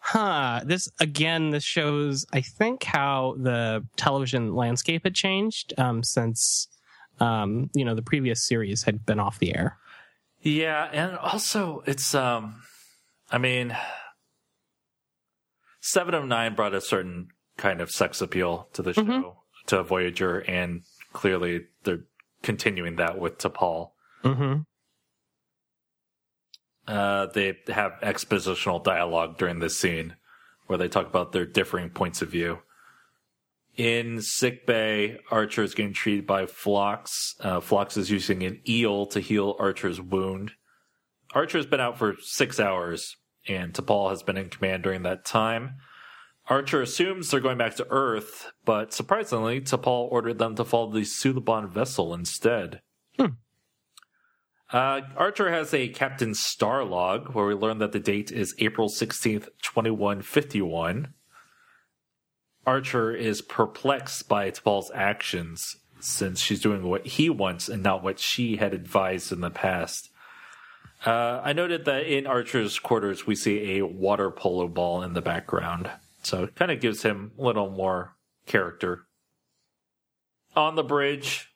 [0.00, 6.68] "Huh, this again this shows I think how the television landscape had changed um since
[7.18, 9.78] um you know the previous series had been off the air.
[10.40, 12.62] Yeah, and also it's um
[13.32, 13.76] I mean
[15.80, 17.28] Seven of Nine brought a certain
[17.62, 19.36] kind of sex appeal to the show.
[19.66, 22.04] to Voyager, and clearly they're
[22.42, 23.92] continuing that with T'Pol.
[24.24, 24.62] Mm-hmm.
[26.88, 30.16] Uh, they have expositional dialogue during this scene
[30.66, 32.58] where they talk about their differing points of view.
[33.76, 37.36] In sickbay, Archer is getting treated by Phlox.
[37.38, 40.50] Uh, Phlox is using an eel to heal Archer's wound.
[41.32, 45.76] Archer's been out for six hours, and T'Pol has been in command during that time.
[46.52, 51.00] Archer assumes they're going back to Earth, but surprisingly, T'Pol ordered them to follow the
[51.00, 52.82] Suliban vessel instead.
[53.18, 53.36] Hmm.
[54.70, 58.90] Uh, Archer has a Captain Star log where we learn that the date is April
[58.90, 61.14] 16th, 2151.
[62.66, 68.18] Archer is perplexed by T'Pol's actions since she's doing what he wants and not what
[68.18, 70.10] she had advised in the past.
[71.06, 75.22] Uh, I noted that in Archer's quarters, we see a water polo ball in the
[75.22, 75.90] background.
[76.22, 79.06] So it kind of gives him a little more character.
[80.54, 81.48] On the bridge,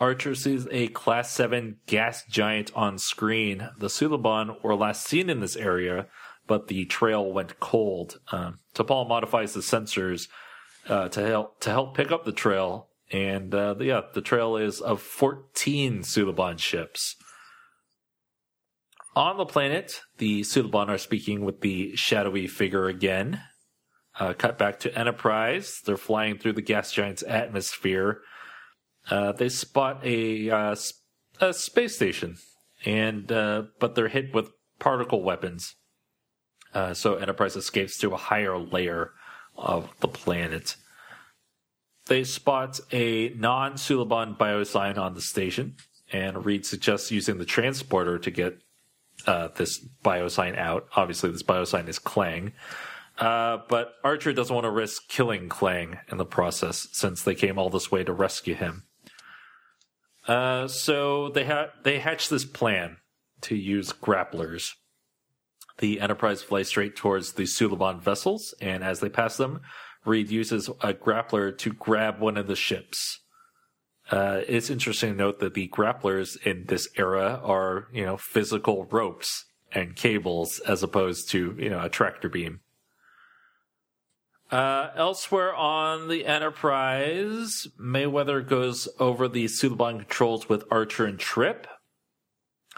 [0.00, 3.68] Archer sees a Class 7 gas giant on screen.
[3.78, 6.06] The Suliban were last seen in this area,
[6.46, 8.20] but the trail went cold.
[8.32, 10.28] Um, modifies the sensors
[10.88, 14.80] uh, to help to help pick up the trail, and uh, yeah, the trail is
[14.80, 17.16] of 14 Suliban ships.
[19.16, 23.40] On the planet, the Suliban are speaking with the shadowy figure again.
[24.18, 25.80] Uh, cut back to Enterprise.
[25.84, 28.20] They're flying through the gas giant's atmosphere.
[29.10, 30.76] Uh, they spot a, uh,
[31.40, 32.36] a space station,
[32.84, 35.74] and uh, but they're hit with particle weapons.
[36.72, 39.12] Uh, so Enterprise escapes to a higher layer
[39.56, 40.76] of the planet.
[42.06, 45.76] They spot a non-Suliban biosign on the station,
[46.12, 48.58] and Reed suggests using the transporter to get
[49.26, 50.86] uh, this biosign out.
[50.96, 52.52] Obviously, this biosign is Klang.
[53.18, 57.58] Uh, but Archer doesn't want to risk killing Klang in the process since they came
[57.58, 58.84] all this way to rescue him.
[60.26, 62.96] Uh, so they ha- they hatch this plan
[63.42, 64.70] to use grapplers.
[65.78, 69.60] The Enterprise flies straight towards the Suliban vessels, and as they pass them,
[70.04, 73.20] Reed uses a grappler to grab one of the ships.
[74.10, 78.84] Uh, it's interesting to note that the grapplers in this era are, you know, physical
[78.84, 82.60] ropes and cables as opposed to, you know, a tractor beam.
[84.54, 91.66] Uh, elsewhere on the Enterprise, Mayweather goes over the Suliban controls with Archer and Trip.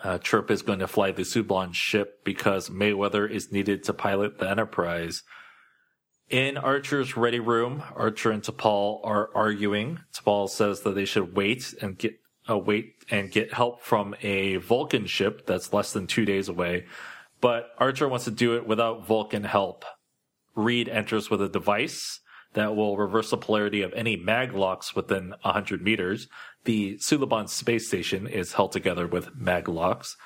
[0.03, 4.39] Uh, Trip is going to fly the Suliban ship because Mayweather is needed to pilot
[4.39, 5.23] the Enterprise.
[6.31, 10.01] In Archer's ready room, Archer and T'Pol are arguing.
[10.15, 14.57] T'Pol says that they should wait and get uh, wait and get help from a
[14.57, 16.87] Vulcan ship that's less than two days away,
[17.43, 19.85] but Archer wants to do it without Vulcan help.
[20.57, 22.21] Reed enters with a device
[22.55, 26.27] that will reverse the polarity of any maglocks within 100 meters.
[26.65, 30.17] The Suliban space station is held together with maglocks.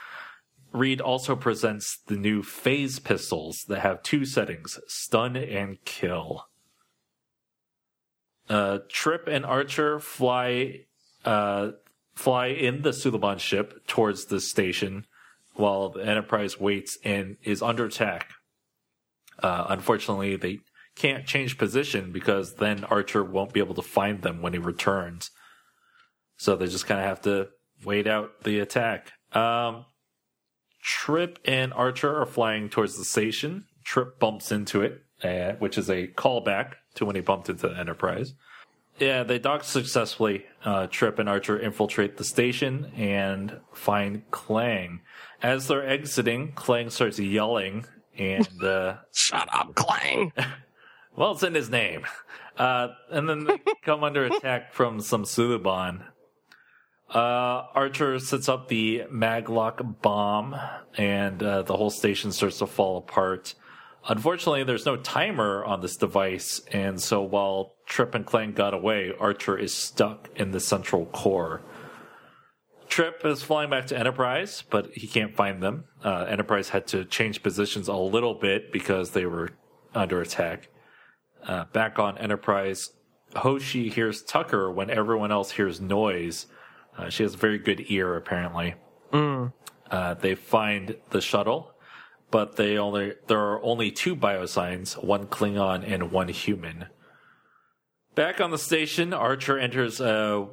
[0.73, 6.47] Reed also presents the new phase pistols that have two settings stun and kill.
[8.49, 10.85] Uh, Trip and Archer fly
[11.25, 11.71] uh,
[12.15, 15.07] fly in the Suliban ship towards the station
[15.55, 18.31] while the Enterprise waits and is under attack.
[19.43, 20.61] Uh, unfortunately, they
[20.97, 25.31] can't change position because then Archer won't be able to find them when he returns.
[26.37, 27.49] So they just kind of have to
[27.85, 29.13] wait out the attack.
[29.33, 29.87] Um,
[30.83, 33.67] Trip and Archer are flying towards the station.
[33.85, 37.79] Trip bumps into it, uh, which is a callback to when he bumped into the
[37.79, 38.35] Enterprise.
[38.99, 40.45] Yeah, they dock successfully.
[40.65, 45.01] Uh, Trip and Archer infiltrate the station and find Klang.
[45.43, 50.33] As they're exiting, Klang starts yelling and uh, Shut up, Klang.
[51.17, 52.07] well, it's in his name.
[52.57, 56.03] Uh, and then they come under attack from some Suliban.
[57.13, 60.55] Uh, Archer sets up the Maglock bomb,
[60.97, 63.55] and uh, the whole station starts to fall apart.
[64.09, 69.13] Unfortunately, there's no timer on this device, and so while Trip and Klang got away,
[69.19, 71.63] Archer is stuck in the central core.
[72.91, 75.85] Trip is flying back to Enterprise, but he can't find them.
[76.05, 79.51] Uh, Enterprise had to change positions a little bit because they were
[79.95, 80.69] under attack.
[81.47, 82.91] Uh, back on Enterprise,
[83.37, 86.47] Hoshi hears Tucker when everyone else hears noise.
[86.99, 88.75] Uh, she has a very good ear, apparently.
[89.13, 89.53] Mm.
[89.89, 91.73] Uh, they find the shuttle,
[92.33, 96.87] but they only there are only two biosigns, one Klingon and one human.
[98.17, 100.49] Back on the station, Archer enters a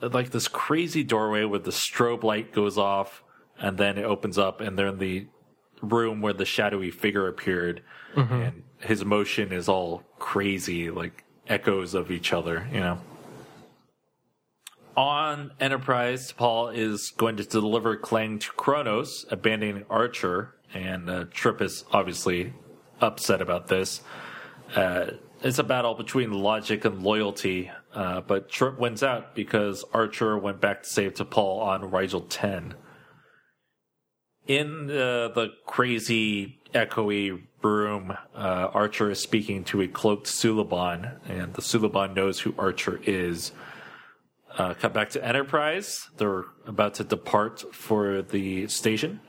[0.00, 3.22] like this crazy doorway where the strobe light goes off,
[3.58, 5.26] and then it opens up, and they're in the
[5.82, 7.82] room where the shadowy figure appeared,
[8.14, 12.98] and his motion is all crazy, like echoes of each other, you know.
[14.96, 21.60] On Enterprise, T'Pol is going to deliver Klang to Kronos, abandoning Archer, and uh, Trip
[21.60, 22.54] is obviously
[23.00, 24.00] upset about this.
[24.74, 25.10] Uh,
[25.42, 30.60] it's a battle between logic and loyalty, uh, but Trip wins out because Archer went
[30.60, 32.74] back to save T'Pol on Rigel 10.
[34.46, 41.54] In uh, the crazy, echoey room, uh, Archer is speaking to a cloaked Suliban, and
[41.54, 43.52] the Suliban knows who Archer is.
[44.58, 46.06] Uh, cut back to Enterprise.
[46.18, 49.20] They're about to depart for the station.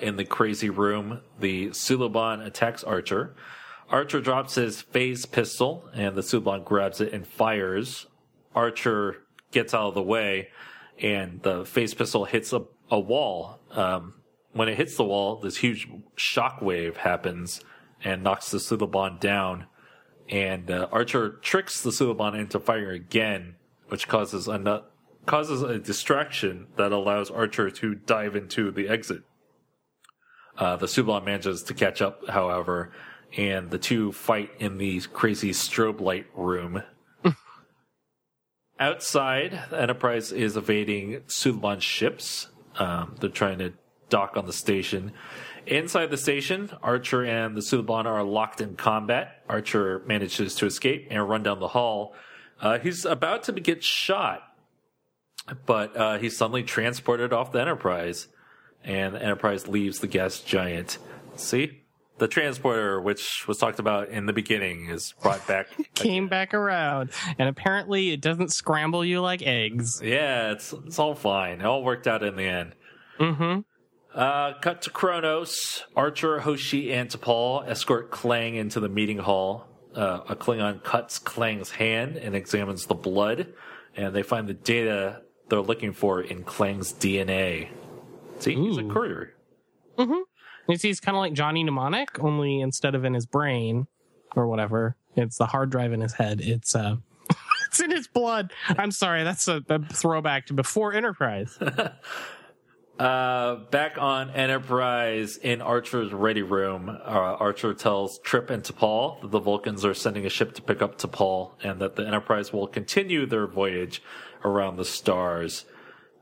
[0.00, 3.34] In the crazy room, the Suliban attacks Archer.
[3.92, 8.06] Archer drops his phase pistol, and the Suliban grabs it and fires.
[8.54, 9.18] Archer
[9.50, 10.48] gets out of the way,
[10.98, 13.60] and the phase pistol hits a, a wall.
[13.70, 14.14] Um,
[14.52, 17.62] when it hits the wall, this huge shockwave happens
[18.02, 19.66] and knocks the Suliban down.
[20.26, 23.56] And uh, Archer tricks the Suliban into firing again,
[23.88, 24.84] which causes a
[25.26, 29.22] causes a distraction that allows Archer to dive into the exit.
[30.56, 32.92] Uh, the Suliban manages to catch up, however,
[33.36, 36.82] and the two fight in the crazy strobe light room.
[38.80, 42.48] Outside, the Enterprise is evading Suliban's ships.
[42.78, 43.72] Um, they're trying to
[44.08, 45.12] dock on the station.
[45.66, 49.42] Inside the station, Archer and the Suliban are locked in combat.
[49.48, 52.14] Archer manages to escape and run down the hall.
[52.60, 54.42] Uh, he's about to get shot,
[55.66, 58.28] but uh, he's suddenly transported off the Enterprise,
[58.84, 60.98] and the Enterprise leaves the gas giant.
[61.36, 61.81] See?
[62.18, 65.68] The transporter, which was talked about in the beginning, is brought back.
[65.94, 70.00] Came back around, and apparently it doesn't scramble you like eggs.
[70.02, 71.60] Yeah, it's it's all fine.
[71.60, 72.74] It all worked out in the end.
[73.18, 73.60] Mm-hmm.
[74.14, 75.84] Uh, cut to Kronos.
[75.96, 79.66] Archer, Hoshi, and T'Pol escort Klang into the meeting hall.
[79.94, 83.52] Uh, a Klingon cuts Klang's hand and examines the blood,
[83.96, 87.68] and they find the data they're looking for in Klang's DNA.
[88.38, 89.34] See, he's a courier.
[89.98, 90.20] Mm-hmm.
[90.68, 93.86] You see, he's kind of like Johnny Mnemonic, only instead of in his brain
[94.36, 96.40] or whatever, it's the hard drive in his head.
[96.40, 96.96] It's uh,
[97.66, 98.52] it's in his blood.
[98.68, 101.58] I'm sorry, that's a, a throwback to before Enterprise.
[102.98, 107.10] Uh, back on Enterprise in Archer's ready room, uh,
[107.40, 110.98] Archer tells Trip and T'Pol that the Vulcans are sending a ship to pick up
[110.98, 114.02] T'Pol and that the Enterprise will continue their voyage
[114.44, 115.64] around the stars.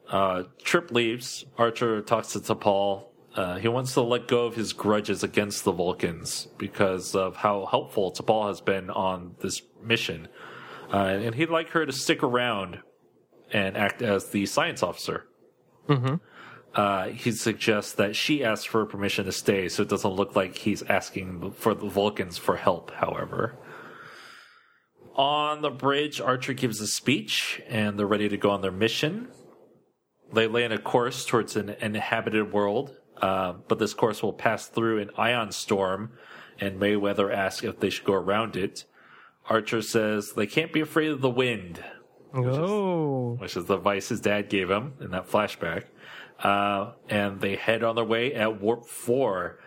[0.08, 1.44] Uh, Trip leaves.
[1.58, 3.09] Archer talks to T'Pol.
[3.34, 7.66] Uh, he wants to let go of his grudges against the Vulcans because of how
[7.66, 10.28] helpful T'Pol has been on this mission.
[10.92, 12.80] Uh, and he'd like her to stick around
[13.52, 15.26] and act as the science officer
[15.88, 16.14] mm-hmm.
[16.74, 20.56] uh, he suggests that she asks for permission to stay so it doesn't look like
[20.56, 23.56] he's asking for the Vulcans for help, however.
[25.16, 29.28] On the bridge, Archer gives a speech and they're ready to go on their mission.
[30.32, 34.66] They lay in a course towards an inhabited world, uh, but this course will pass
[34.66, 36.12] through an ion storm,
[36.60, 38.84] and Mayweather asks if they should go around it.
[39.48, 41.82] Archer says they can't be afraid of the wind,
[42.32, 45.84] Oh, which is the advice his dad gave him in that flashback.
[46.38, 49.58] Uh, and they head on their way at warp four.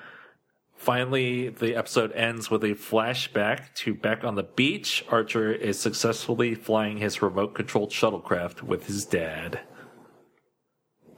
[0.76, 5.04] Finally, the episode ends with a flashback to back on the beach.
[5.10, 9.60] Archer is successfully flying his remote controlled shuttlecraft with his dad.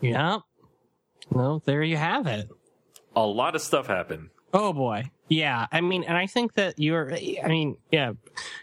[0.02, 0.40] yeah.
[1.32, 2.50] No, there you have it.
[3.16, 4.30] A lot of stuff happened.
[4.54, 5.12] Oh boy.
[5.28, 5.68] Yeah.
[5.72, 8.14] I mean, and I think that you're, I mean, yeah,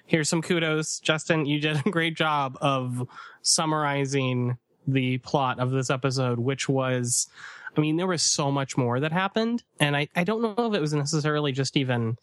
[0.06, 1.00] here's some kudos.
[1.00, 3.06] Justin, you did a great job of
[3.42, 7.28] summarizing the plot of this episode, which was,
[7.76, 9.64] I mean, there was so much more that happened.
[9.80, 12.16] And I, I don't know if it was necessarily just even,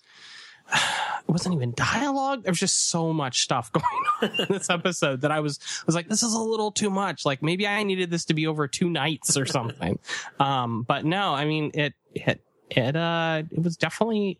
[0.74, 2.43] it wasn't even dialogue.
[2.43, 3.72] There was just so much stuff
[4.22, 6.89] going on in this episode that I was was like, this is a little too
[6.89, 7.26] much.
[7.26, 9.99] Like maybe I needed this to be over two nights or something.
[10.39, 14.39] um, but no, I mean it it it uh it was definitely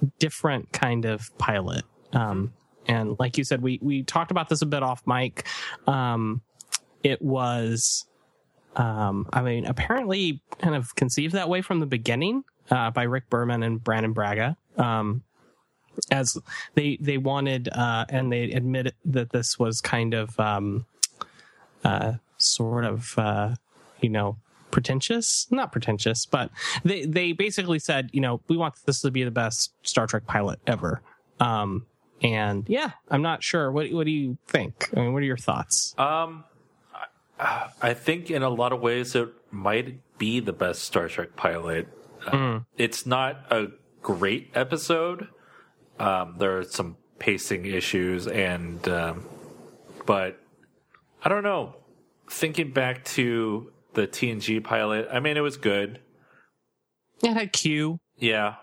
[0.00, 1.84] a different kind of pilot.
[2.12, 2.52] Um,
[2.86, 5.46] and like you said, we we talked about this a bit off mic.
[5.86, 6.42] Um,
[7.02, 8.06] it was.
[8.74, 13.28] Um, I mean, apparently, kind of conceived that way from the beginning uh, by Rick
[13.28, 14.56] Berman and Brannon Braga.
[14.78, 15.22] Um,
[16.10, 16.38] as
[16.74, 20.86] they they wanted uh and they admitted that this was kind of um
[21.84, 23.54] uh sort of uh
[24.00, 24.36] you know
[24.70, 25.46] pretentious?
[25.50, 26.50] Not pretentious but
[26.84, 30.26] they they basically said you know we want this to be the best star trek
[30.26, 31.02] pilot ever.
[31.40, 31.86] Um
[32.22, 33.70] and yeah i'm not sure.
[33.72, 34.88] What what do you think?
[34.96, 35.94] I mean what are your thoughts?
[35.98, 36.44] Um,
[37.38, 41.34] I, I think in a lot of ways it might be the best Star Trek
[41.34, 41.88] pilot.
[42.26, 43.68] Uh, It's not a
[44.02, 45.26] great episode.
[45.98, 49.24] Um, there are some pacing issues, and um,
[50.06, 50.40] but
[51.24, 51.76] I don't know.
[52.30, 56.00] Thinking back to the TNG pilot, I mean, it was good.
[57.22, 58.00] It had Q.
[58.16, 58.54] Yeah.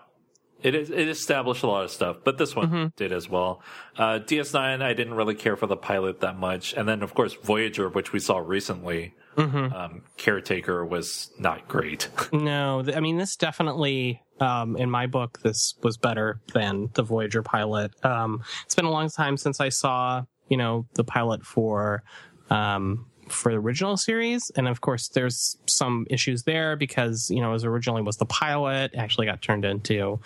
[0.62, 2.86] It is, it established a lot of stuff, but this one Mm-hmm.
[2.96, 3.62] did as well.
[3.96, 6.74] Uh, DS9, I didn't really care for the pilot that much.
[6.74, 9.72] And then, of course, Voyager, which we saw recently, Mm-hmm.
[9.74, 12.08] um, Caretaker was not great.
[12.32, 17.02] No, th- I mean this definitely, um, in my book, this was better than the
[17.02, 17.92] Voyager pilot.
[18.04, 22.02] Um, it's been a long time since I saw, you know, the pilot for,
[22.50, 27.54] um, for the original series, and of course, there's some issues there because you know,
[27.54, 30.20] as originally was the pilot, actually got turned into,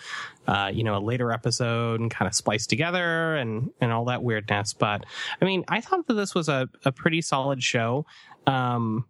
[0.47, 4.23] uh, you know, a later episode and kind of spliced together and and all that
[4.23, 4.73] weirdness.
[4.73, 5.05] But
[5.41, 8.05] I mean, I thought that this was a a pretty solid show.
[8.47, 9.05] Um,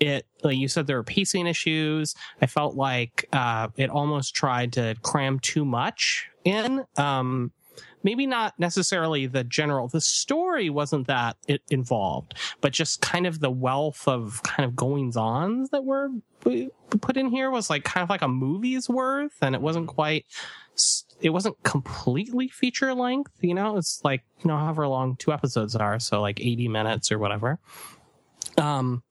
[0.00, 4.72] it like you said there were pacing issues i felt like uh it almost tried
[4.72, 7.50] to cram too much in um
[8.02, 11.36] maybe not necessarily the general the story wasn't that
[11.70, 16.08] involved but just kind of the wealth of kind of goings ons that were
[17.00, 20.24] put in here was like kind of like a movie's worth and it wasn't quite
[21.20, 23.76] it wasn't completely feature length you know?
[23.76, 27.58] It's like you know however long two episodes are so like 80 minutes or whatever.
[28.56, 29.02] Um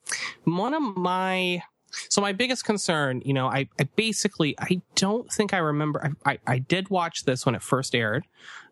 [0.45, 1.61] one of my
[2.09, 6.31] so my biggest concern you know i, I basically i don't think i remember I,
[6.31, 8.25] I i did watch this when it first aired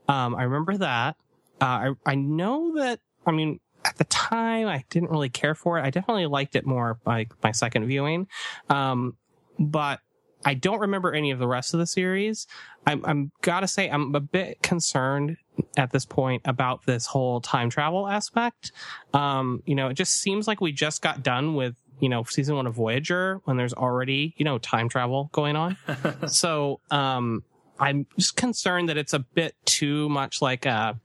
[0.07, 1.15] um i remember that
[1.61, 5.77] uh i i know that i mean at the time i didn't really care for
[5.77, 8.27] it i definitely liked it more by my second viewing
[8.69, 9.15] um
[9.59, 9.99] but
[10.45, 12.45] I don't remember any of the rest of the series.
[12.85, 15.37] I'm, I'm gotta say, I'm a bit concerned
[15.75, 18.71] at this point about this whole time travel aspect.
[19.13, 22.55] Um, you know, it just seems like we just got done with, you know, season
[22.55, 25.77] one of Voyager when there's already, you know, time travel going on.
[26.27, 27.43] so, um,
[27.79, 30.99] I'm just concerned that it's a bit too much like a,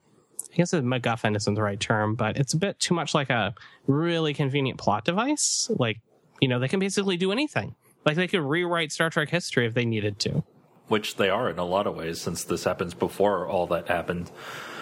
[0.52, 3.30] I guess a MacGuffin isn't the right term, but it's a bit too much like
[3.30, 3.54] a
[3.86, 5.70] really convenient plot device.
[5.76, 6.00] Like,
[6.40, 7.74] you know, they can basically do anything.
[8.04, 10.42] Like they could rewrite Star Trek history if they needed to.
[10.88, 14.30] which they are in a lot of ways since this happens before all that happened.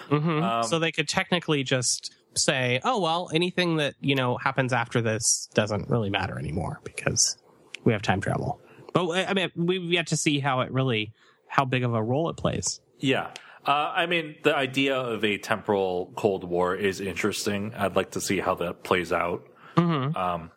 [0.08, 4.72] hmm Um, so they could technically just say, "Oh well, anything that you know happens
[4.72, 7.36] after this doesn't really matter anymore because
[7.84, 8.60] we have time travel."
[8.94, 11.12] But I mean, we've yet to see how it really,
[11.48, 12.80] how big of a role it plays.
[12.98, 13.30] Yeah.
[13.66, 17.74] Uh, I mean, the idea of a temporal Cold War is interesting.
[17.74, 19.46] I'd like to see how that plays out.
[19.76, 20.16] Mm-hmm.
[20.16, 20.50] Um,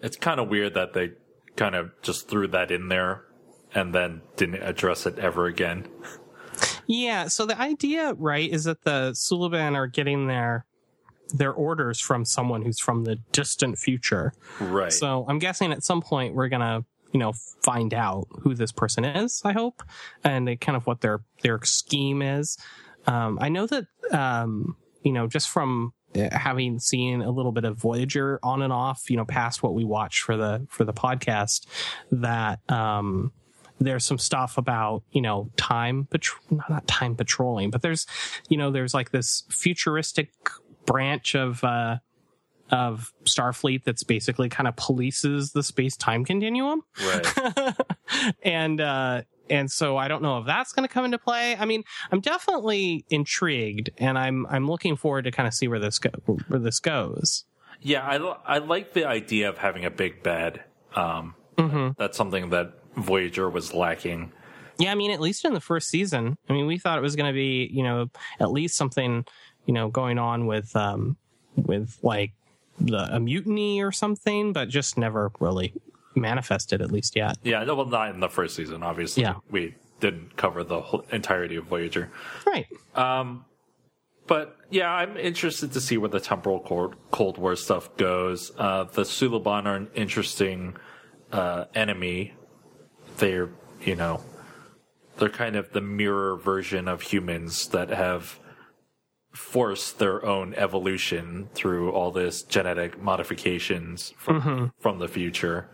[0.00, 1.12] it's kind of weird that they
[1.56, 3.24] kind of just threw that in there
[3.74, 5.88] and then didn't address it ever again.
[6.86, 7.28] Yeah.
[7.28, 10.64] So the idea, right, is that the Suliban are getting their
[11.34, 14.32] their orders from someone who's from the distant future.
[14.60, 14.92] Right.
[14.92, 17.32] So I'm guessing at some point we're gonna, you know,
[17.62, 19.42] find out who this person is.
[19.44, 19.82] I hope,
[20.24, 22.58] and they kind of what their their scheme is.
[23.06, 25.92] Um, I know that, um, you know, just from
[26.32, 29.84] having seen a little bit of Voyager on and off, you know, past what we
[29.84, 31.66] watched for the for the podcast,
[32.10, 33.32] that um,
[33.78, 38.06] there's some stuff about you know time patro- not time patrolling, but there's
[38.48, 40.30] you know there's like this futuristic
[40.86, 41.96] branch of uh,
[42.70, 46.82] of Starfleet that's basically kind of polices the space time continuum.
[47.04, 47.74] right.
[48.42, 51.54] and uh and so I don't know if that's going to come into play.
[51.56, 55.78] I mean, I'm definitely intrigued, and I'm I'm looking forward to kind of see where
[55.78, 56.10] this go
[56.48, 57.44] where this goes.
[57.80, 58.16] Yeah, I,
[58.56, 60.64] I like the idea of having a big bed.
[60.96, 61.90] Um, Mm-hmm.
[61.98, 64.32] That's something that Voyager was lacking.
[64.78, 67.16] Yeah, I mean, at least in the first season, I mean, we thought it was
[67.16, 68.10] going to be, you know,
[68.40, 69.24] at least something,
[69.64, 71.16] you know, going on with, um,
[71.56, 72.32] with like
[72.92, 75.72] a mutiny or something, but just never really
[76.14, 77.38] manifested, at least yet.
[77.42, 79.22] Yeah, no, well, not in the first season, obviously.
[79.22, 79.36] Yeah.
[79.50, 82.10] We didn't cover the whole entirety of Voyager.
[82.46, 82.66] Right.
[82.94, 83.44] Um,
[84.26, 88.50] But yeah, I'm interested to see where the temporal Cold, Cold War stuff goes.
[88.58, 90.76] Uh, the Suliban are an interesting
[91.30, 92.34] uh, enemy.
[93.18, 93.50] They're,
[93.80, 94.20] you know,
[95.18, 98.38] they're kind of the mirror version of humans that have
[99.36, 104.66] forced their own evolution through all this genetic modifications from mm-hmm.
[104.78, 105.68] from the future.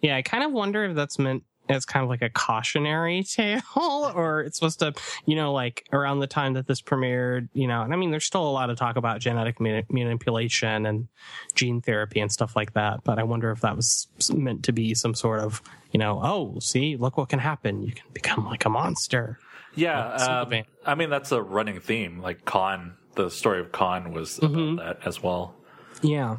[0.00, 3.62] Yeah, I kind of wonder if that's meant as kind of like a cautionary tale,
[3.76, 4.92] or it's supposed to,
[5.26, 8.24] you know, like around the time that this premiered, you know, and I mean, there's
[8.24, 11.08] still a lot of talk about genetic manipulation and
[11.54, 14.94] gene therapy and stuff like that, but I wonder if that was meant to be
[14.94, 15.62] some sort of,
[15.92, 17.82] you know, oh, see, look what can happen.
[17.82, 19.38] You can become like a monster.
[19.74, 22.20] Yeah, Yeah, um, I mean that's a running theme.
[22.20, 25.54] Like Khan, the story of Khan was about that as well.
[26.02, 26.38] Yeah.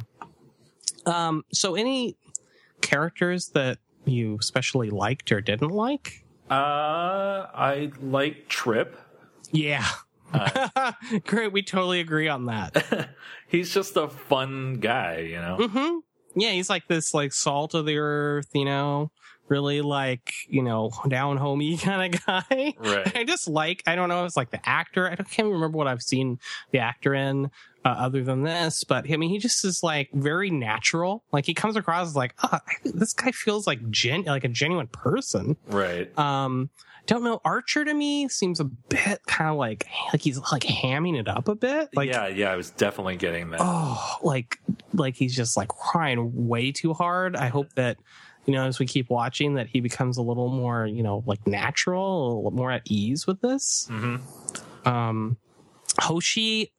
[1.06, 2.16] Um, so any
[2.80, 6.24] characters that you especially liked or didn't like?
[6.50, 6.54] Uh,
[7.54, 8.98] I like Trip.
[9.52, 9.86] Yeah.
[11.26, 13.10] Great, we totally agree on that.
[13.48, 15.56] he's just a fun guy, you know.
[15.68, 15.98] hmm
[16.40, 19.10] Yeah, he's like this, like salt of the earth, you know,
[19.52, 22.74] really like you know down homey kind of guy.
[22.78, 23.16] Right.
[23.16, 25.10] I just like I don't know if it's like the actor.
[25.10, 26.38] I don't, can't remember what I've seen
[26.70, 27.50] the actor in
[27.84, 31.22] uh, other than this, but I mean he just is like very natural.
[31.32, 34.48] Like he comes across as like, oh, I this guy feels like gen like a
[34.48, 35.56] genuine person.
[35.66, 36.16] Right.
[36.18, 36.70] Um,
[37.06, 37.40] don't know.
[37.44, 41.48] Archer to me seems a bit kind of like like he's like hamming it up
[41.48, 41.90] a bit.
[41.94, 43.60] Like yeah, yeah, I was definitely getting that.
[43.60, 44.58] oh, like
[44.94, 47.36] like he's just like crying way too hard.
[47.36, 47.98] I hope that
[48.46, 51.46] you know as we keep watching that he becomes a little more you know like
[51.46, 53.86] natural, a little more at ease with this.
[53.90, 54.16] hmm
[54.84, 55.36] Um,
[55.98, 56.72] Hoshi.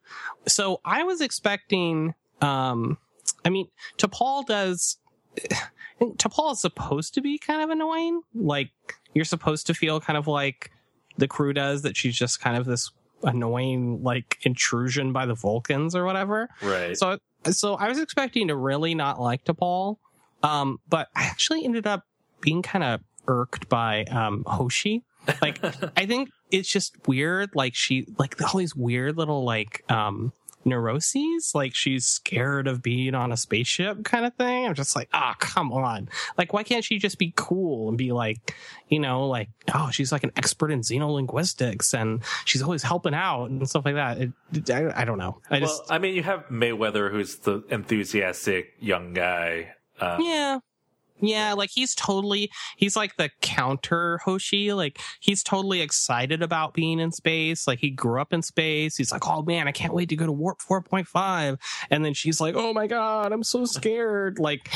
[0.48, 2.14] So I was expecting.
[2.42, 2.98] Um,
[3.46, 4.98] I mean, T'Pol does.
[6.02, 8.22] T'Pol is supposed to be kind of annoying.
[8.34, 8.72] Like
[9.14, 10.72] you're supposed to feel kind of like
[11.18, 12.92] the crew does that she's just kind of this
[13.24, 16.50] annoying like intrusion by the Vulcans or whatever.
[16.62, 16.98] Right.
[16.98, 19.98] So so I was expecting to really not like T'Pol,
[20.44, 22.04] um, but I actually ended up
[22.42, 25.04] being kind of irked by um, Hoshi.
[25.42, 25.60] Like
[25.98, 27.52] I think it's just weird.
[27.56, 30.34] Like she like all these weird little like um
[30.66, 35.10] neuroses like she's scared of being on a spaceship kind of thing i'm just like
[35.14, 38.56] ah come on like why can't she just be cool and be like
[38.88, 43.50] you know like oh she's like an expert in xenolinguistics and she's always helping out
[43.50, 46.48] and stuff like that it, I, I don't know i just I mean, you have
[46.50, 49.74] Mayweather, who's the enthusiastic young guy.
[50.04, 50.60] Uh, Yeah.
[51.22, 54.74] Yeah, like he's totally he's like the counter Hoshi.
[54.74, 57.66] Like he's totally excited about being in space.
[57.66, 58.98] Like he grew up in space.
[58.98, 62.42] He's like, "Oh man, I can't wait to go to warp 4.5." And then she's
[62.42, 64.70] like, "Oh my god, I'm so scared." like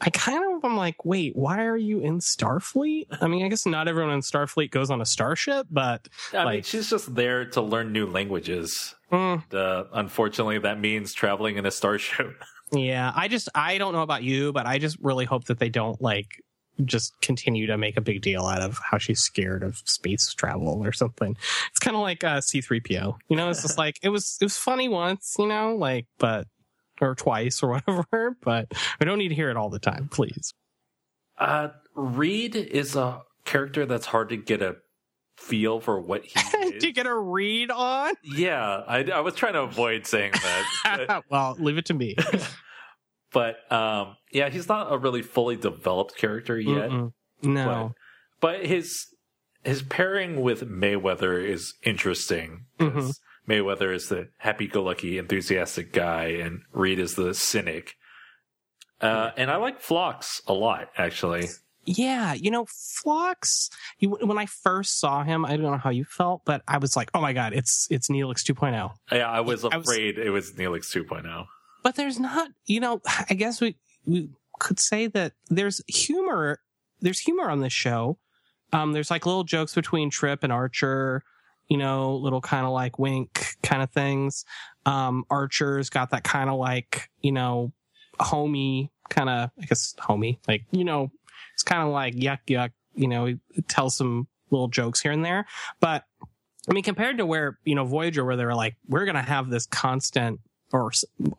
[0.00, 3.66] I kind of I'm like, "Wait, why are you in Starfleet?" I mean, I guess
[3.66, 7.44] not everyone in Starfleet goes on a starship, but I mean, like- she's just there
[7.46, 8.94] to learn new languages.
[9.10, 12.40] mm, Uh, unfortunately, that means traveling in a starship.
[12.72, 15.68] Yeah, I just I don't know about you, but I just really hope that they
[15.68, 16.42] don't like
[16.84, 20.80] just continue to make a big deal out of how she's scared of space travel
[20.84, 21.36] or something.
[21.70, 23.16] It's kind of like uh, C3PO.
[23.28, 26.46] You know, it's just like it was it was funny once, you know, like but
[27.00, 30.52] or twice or whatever, but we don't need to hear it all the time, please.
[31.38, 34.76] Uh, Reed is a character that's hard to get a
[35.38, 36.80] feel for what he is.
[36.80, 38.14] Do you get a read on?
[38.22, 41.22] yeah, I, I was trying to avoid saying that.
[41.30, 42.16] well, leave it to me.
[43.32, 46.90] but um, yeah, he's not a really fully developed character yet.
[46.90, 47.12] Mm-mm.
[47.42, 47.92] No.
[48.40, 49.06] But his
[49.64, 52.66] his pairing with Mayweather is interesting.
[52.78, 53.12] Mhm.
[53.48, 57.94] Mayweather is the happy-go-lucky, enthusiastic guy, and Reed is the cynic.
[59.00, 61.48] Uh, and I like Phlox a lot, actually.
[61.88, 62.66] Yeah, you know.
[63.98, 66.96] You, when I first saw him, I don't know how you felt, but I was
[66.96, 70.30] like, "Oh my god, it's it's Neelix 2.0." Yeah, I was I was- afraid it
[70.30, 71.02] was Neelix oh.
[71.02, 71.46] 2.0.
[71.82, 74.28] But there's not, you know, I guess we we
[74.60, 76.60] could say that there's humor.
[77.00, 78.18] There's humor on this show.
[78.72, 81.22] Um, there's like little jokes between Trip and Archer.
[81.68, 84.44] You know, little kind of like wink kind of things.
[84.84, 87.72] Um, Archer's got that kind of like you know,
[88.20, 91.10] homey kind of I guess homey like you know,
[91.58, 92.70] it's kind of like yuck yuck.
[92.94, 95.44] You know, he tells some little jokes here and there,
[95.80, 96.04] but
[96.68, 99.50] I mean, compared to where you know Voyager, where they were like, we're gonna have
[99.50, 100.38] this constant
[100.72, 100.92] or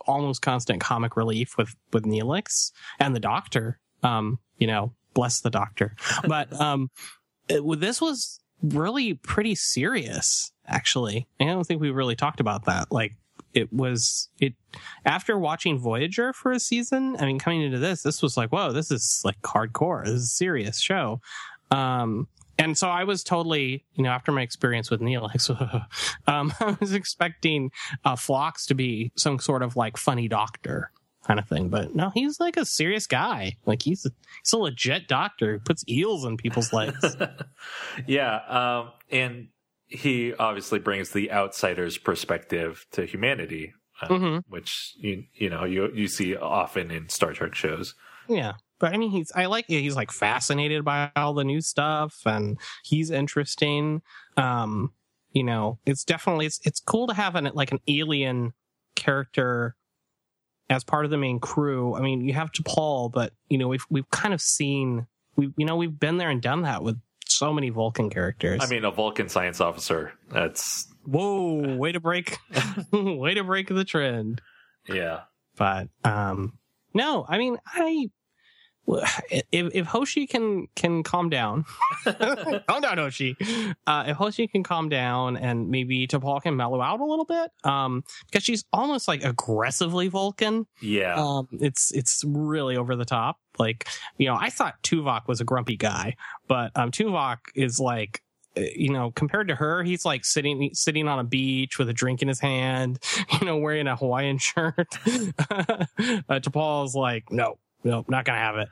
[0.06, 3.80] almost constant comic relief with with Neelix and the Doctor.
[4.04, 5.96] Um, you know, bless the Doctor.
[6.28, 6.90] But um,
[7.48, 10.52] it, this was really pretty serious.
[10.68, 12.92] Actually, I don't think we really talked about that.
[12.92, 13.14] Like,
[13.54, 14.54] it was it
[15.06, 17.16] after watching Voyager for a season.
[17.20, 20.06] I mean, coming into this, this was like, whoa, this is like hardcore.
[20.06, 21.22] This is a serious show.
[21.72, 22.28] Um,
[22.58, 25.50] and so I was totally, you know, after my experience with Neelix,
[26.28, 27.72] um, I was expecting
[28.04, 30.92] uh, Phlox to be some sort of like funny doctor
[31.26, 33.56] kind of thing, but no, he's like a serious guy.
[33.66, 34.10] Like he's a,
[34.44, 37.16] he's a legit doctor who puts eels in people's legs.
[38.08, 39.48] yeah, um, and
[39.90, 44.44] he obviously brings the outsider's perspective to humanity, uh, Mhm.
[44.48, 47.96] which you you know you you see often in Star Trek shows.
[48.28, 48.54] Yeah.
[48.80, 52.58] But I mean, he's, I like, he's like fascinated by all the new stuff and
[52.86, 54.02] he's interesting.
[54.38, 54.94] Um,
[55.34, 58.54] you know, it's definitely, it's, it's cool to have an, like an alien
[58.96, 59.76] character
[60.70, 61.94] as part of the main crew.
[61.96, 65.66] I mean, you have T'Pol, but you know, we've, we've kind of seen, we, you
[65.66, 66.98] know, we've been there and done that with
[67.40, 68.62] so many Vulcan characters.
[68.62, 70.14] I mean, a Vulcan science officer.
[70.30, 72.38] That's whoa, way to break,
[72.94, 74.42] way to break the trend.
[74.88, 75.22] yeah.
[75.58, 76.54] but um
[76.94, 78.08] no i mean i
[79.52, 81.66] if, if Hoshi can can calm down,
[82.06, 83.36] calm down, Hoshi.
[83.86, 87.52] Uh, if Hoshi can calm down and maybe T'Pol can mellow out a little bit,
[87.64, 90.66] um, because she's almost like aggressively Vulcan.
[90.82, 93.38] Yeah, Um, it's it's really over the top.
[93.60, 93.88] Like
[94.18, 96.16] you know, I thought Tuvok was a grumpy guy,
[96.48, 98.22] but um, Tuvok is like.
[98.58, 101.94] uh, You know, compared to her, he's like sitting sitting on a beach with a
[101.94, 103.00] drink in his hand.
[103.40, 104.76] You know, wearing a Hawaiian shirt.
[105.50, 108.68] uh, T'Pol's like, no, no, not gonna have it.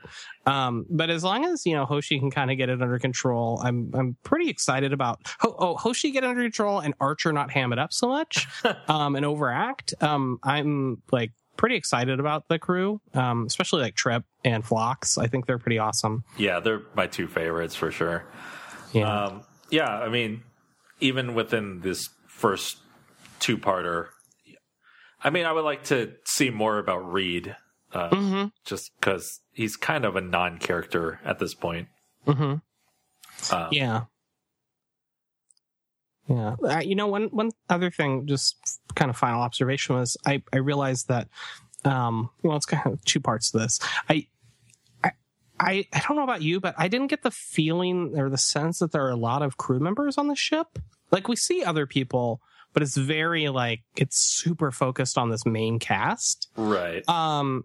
[0.46, 3.60] Um, but as long as you know Hoshi can kind of get it under control,
[3.64, 5.20] I'm I'm pretty excited about.
[5.40, 8.46] Ho- oh, Hoshi get under control and Archer not ham it up so much,
[8.88, 9.94] um, and overact.
[10.00, 15.18] Um, I'm like pretty excited about the crew, um, especially like Trip and Phlox.
[15.18, 16.24] I think they're pretty awesome.
[16.38, 18.24] yeah, they're my two favorites for sure.
[18.94, 20.42] Yeah, Um, yeah, I mean,
[21.00, 22.78] even within this first
[23.40, 24.06] two-parter,
[25.22, 27.54] I mean, I would like to see more about Reed,
[27.92, 31.88] uh, hmm just because he's kind of a non-character at this point.
[32.24, 32.54] hmm
[33.50, 34.04] Uh, Yeah.
[36.28, 36.56] Yeah.
[36.62, 38.56] Uh, you know, one one other thing, just
[38.94, 41.28] kind of final observation was I I realized that
[41.84, 43.80] um well it's kind of two parts to this.
[44.08, 44.26] I
[45.02, 45.12] I
[45.60, 48.78] I, I don't know about you, but I didn't get the feeling or the sense
[48.80, 50.78] that there are a lot of crew members on the ship.
[51.10, 52.40] Like we see other people,
[52.74, 57.08] but it's very like it's super focused on this main cast Right.
[57.08, 57.64] um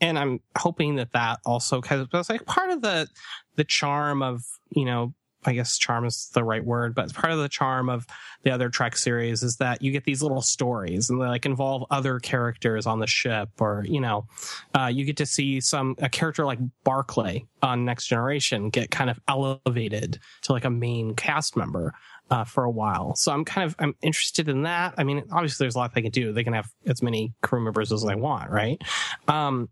[0.00, 3.08] and i'm hoping that that also because it's like part of the
[3.56, 5.14] the charm of you know
[5.44, 8.06] i guess charm is the right word but part of the charm of
[8.42, 11.84] the other trek series is that you get these little stories and they like involve
[11.90, 14.26] other characters on the ship or you know
[14.74, 19.10] uh, you get to see some a character like barclay on next generation get kind
[19.10, 21.94] of elevated to like a main cast member
[22.32, 23.14] uh, for a while.
[23.14, 24.94] So I'm kind of I'm interested in that.
[24.96, 26.32] I mean, obviously there's a lot they can do.
[26.32, 28.80] They can have as many crew members as they want, right?
[29.28, 29.68] Um,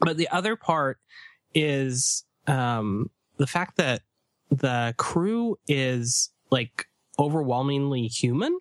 [0.00, 0.98] but the other part
[1.54, 4.02] is um, the fact that
[4.58, 6.86] the crew is like
[7.18, 8.58] overwhelmingly human.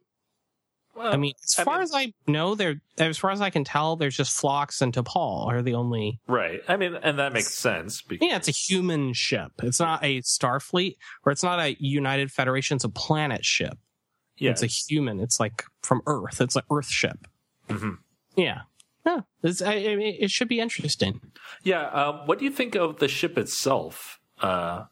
[0.96, 3.50] Well, I mean, as I far mean- as I know, there as far as I
[3.50, 6.20] can tell, there's just Phlox and T'Pol are the only.
[6.28, 6.62] right.
[6.68, 9.52] I mean, and that makes sense because Yeah, it's a human ship.
[9.64, 12.76] It's not a Starfleet or it's not a United Federation.
[12.76, 13.76] It's a Planet ship.
[14.38, 15.20] yeah, It's a human.
[15.20, 16.40] It's like from Earth.
[16.42, 17.28] It's an Earth ship.
[17.70, 17.98] Mhm.
[18.36, 18.62] Yeah.
[19.04, 19.22] Yeah.
[19.42, 21.20] It's, I, I mean, it should be interesting.
[21.64, 21.88] yeah.
[21.90, 24.20] Um, what do you think of the ship itself?
[24.40, 24.86] Uh,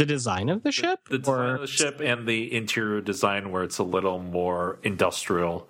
[0.00, 1.00] The design of the ship?
[1.10, 4.78] the design or of the ship and the interior design, where it's a little more
[4.82, 5.68] industrial.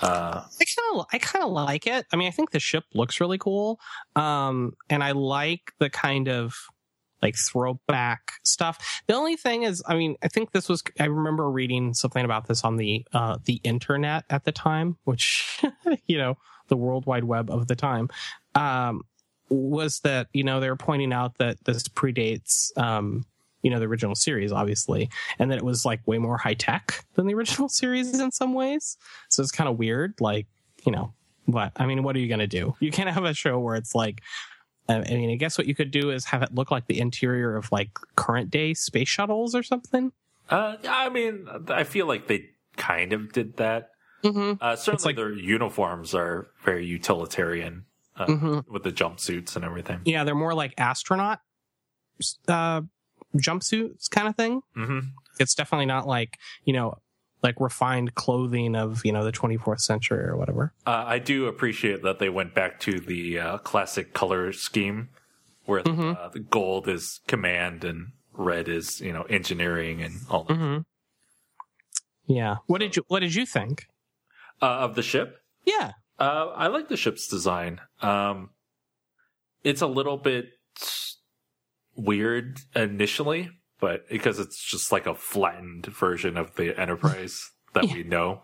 [0.00, 2.06] Uh, I kind of I kind of like it.
[2.12, 3.80] I mean, I think the ship looks really cool.
[4.14, 6.54] Um and I like the kind of
[7.20, 9.02] like throwback stuff.
[9.08, 12.46] The only thing is, I mean, I think this was I remember reading something about
[12.46, 15.60] this on the uh the internet at the time, which
[16.06, 16.38] you know,
[16.68, 18.10] the world wide web of the time.
[18.54, 19.02] Um
[19.48, 23.24] was that, you know, they were pointing out that this predates um
[23.62, 27.04] you know the original series obviously and that it was like way more high tech
[27.14, 28.96] than the original series in some ways
[29.28, 30.46] so it's kind of weird like
[30.84, 31.12] you know
[31.46, 33.74] what i mean what are you going to do you can't have a show where
[33.76, 34.20] it's like
[34.88, 37.56] i mean i guess what you could do is have it look like the interior
[37.56, 40.12] of like current day space shuttles or something
[40.48, 43.90] uh, I mean, I feel like they kind of did that.
[44.22, 44.52] mm-hmm.
[44.60, 47.84] Uh, certainly, like- their uniforms are very utilitarian
[48.14, 48.72] uh, Mm-hmm.
[48.72, 50.02] with the jumpsuits and everything.
[50.04, 51.40] yeah they're more like astronaut
[52.46, 52.80] uh
[53.36, 55.00] jumpsuits kind of thing hmm
[55.38, 56.96] it's definitely not like you know
[57.42, 62.02] like refined clothing of you know the 24th century or whatever Uh, I do appreciate
[62.02, 65.10] that they went back to the uh, classic color scheme,
[65.66, 66.16] where Mhm.
[66.16, 70.54] uh, the gold is command and red is you know engineering and all that.
[70.54, 70.78] mm-hmm.
[72.26, 73.86] yeah what did you what did you think
[74.62, 75.40] Uh, of the ship.
[75.66, 77.78] yeah Uh, I like the ship's design.
[78.00, 78.48] Um,
[79.62, 80.55] it's a little bit
[81.96, 88.02] weird initially, but because it's just like a flattened version of the Enterprise that we
[88.02, 88.42] know.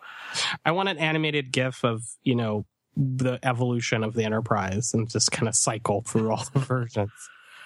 [0.65, 5.33] I want an animated GIF of you know the evolution of the Enterprise and just
[5.33, 7.11] kind of cycle through all the versions.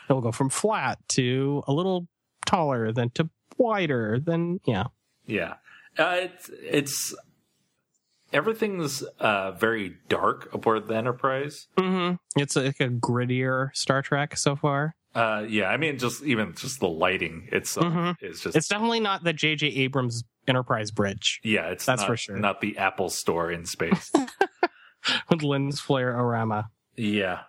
[0.08, 2.06] It'll go from flat to a little
[2.44, 3.28] taller, then to
[3.58, 4.84] wider, then yeah.
[5.26, 5.54] Yeah,
[5.98, 7.14] uh, it's it's
[8.32, 11.66] everything's uh, very dark aboard the Enterprise.
[11.76, 12.40] Mm-hmm.
[12.40, 14.94] It's like a grittier Star Trek so far.
[15.16, 18.16] Uh, yeah, I mean, just even just the lighting itself Mhm.
[18.22, 19.68] is just It's definitely not the J.J.
[19.68, 22.36] Abrams Enterprise bridge yeah, it's that's not, for sure.
[22.36, 24.12] not the Apple Store in space.
[25.30, 26.66] with lens flare orama.
[26.96, 27.40] Yeah.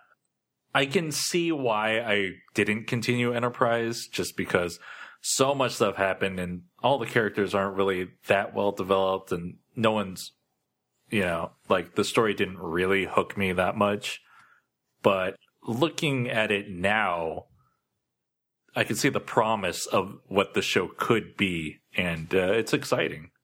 [0.74, 4.78] I can see why I didn't continue Enterprise just because
[5.20, 9.92] so much stuff happened and all the characters aren't really that well developed and no
[9.92, 10.32] one's,
[11.10, 14.20] you know, like the story didn't really hook me that much.
[15.02, 17.44] But looking at it now,
[18.78, 23.32] I can see the promise of what the show could be, and uh, it's exciting.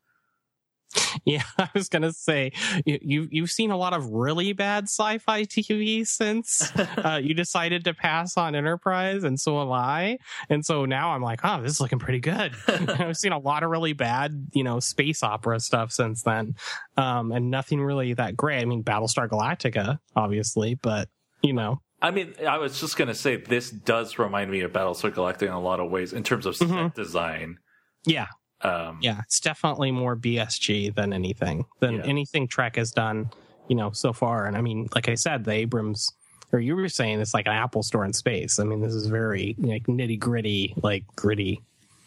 [1.25, 2.53] Yeah, I was gonna say
[2.85, 7.85] you, you you've seen a lot of really bad sci-fi TV since uh, you decided
[7.85, 10.19] to pass on Enterprise, and so have I.
[10.51, 12.55] And so now I'm like, oh, this is looking pretty good.
[12.69, 16.55] I've seen a lot of really bad, you know, space opera stuff since then,
[16.97, 18.61] um, and nothing really that great.
[18.61, 21.09] I mean, Battlestar Galactica, obviously, but
[21.43, 25.11] you know, I mean, I was just gonna say this does remind me of Battlestar
[25.11, 26.95] Galactica in a lot of ways in terms of set Mhm.
[26.95, 27.59] design.
[28.07, 28.27] yeah,
[28.61, 32.03] Um, yeah, it's definitely more BSG than anything than Yeah.
[32.05, 33.31] anything Trek has done,
[33.69, 34.47] you know, so far.
[34.47, 36.11] And I mean, like I said, the Abrams,
[36.53, 38.59] or you were saying, it's like an Apple store in space.
[38.59, 41.63] I mean, this is very like nitty gritty, like gritty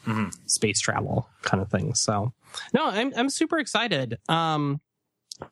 [0.06, 0.32] Mhm.
[0.50, 1.96] space travel kind of thing.
[1.96, 2.32] So,
[2.74, 4.18] no, I'm I'm super excited.
[4.30, 4.80] Um,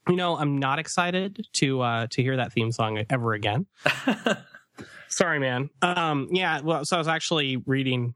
[0.07, 3.65] you know, I'm not excited to uh to hear that theme song ever again.
[5.07, 5.69] Sorry, man.
[5.81, 6.61] Um, yeah.
[6.61, 8.15] Well, so I was actually reading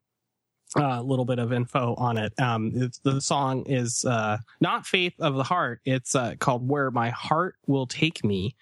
[0.78, 2.34] uh, a little bit of info on it.
[2.39, 7.09] Um, the song is uh, not "Faith of the Heart." It's uh, called "Where My
[7.09, 8.55] Heart Will Take Me,"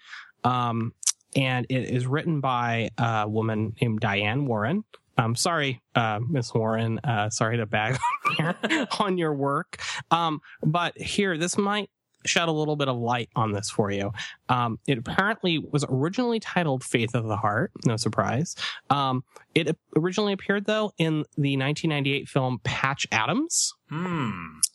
[0.44, 0.94] um,
[1.36, 4.84] and it is written by a woman named Diane Warren.
[5.18, 7.00] Um, sorry, uh, Miss Warren.
[7.00, 7.98] Uh, sorry to bag
[8.38, 9.80] on your, on your work.
[10.10, 11.90] Um, but here, this might
[12.26, 14.12] shed a little bit of light on this for you.
[14.48, 18.54] Um, it apparently was originally titled "Faith of the Heart." No surprise.
[18.90, 24.30] Um, it originally appeared though in the 1998 film Patch Adams hmm.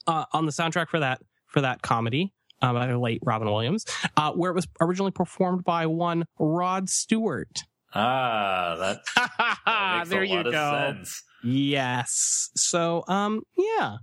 [0.08, 3.86] uh, on the soundtrack for that for that comedy uh, by the late Robin Williams,
[4.18, 7.60] uh, where it was originally performed by one Rod Stewart.
[7.94, 9.00] Ah, that,
[9.66, 10.52] that makes there a you go.
[10.52, 11.24] sense.
[11.44, 12.50] Yes.
[12.56, 13.98] So, um, yeah.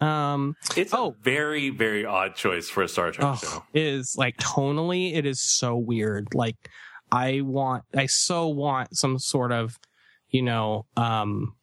[0.00, 1.08] Um, It's Oh.
[1.10, 3.64] a very, very odd choice for a Star Trek oh, show.
[3.74, 6.28] Is like tonally, it is so weird.
[6.34, 6.56] Like,
[7.10, 9.78] I want, I so want some sort of,
[10.30, 11.54] you know, um,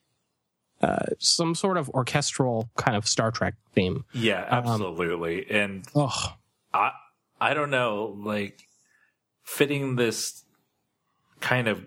[0.81, 4.03] uh, some sort of orchestral kind of Star Trek theme.
[4.13, 5.49] Yeah, Um, absolutely.
[5.49, 6.33] and Oh,
[6.73, 6.91] I,
[7.39, 8.63] I don't know, like
[9.43, 10.43] fitting this
[11.39, 11.85] kind of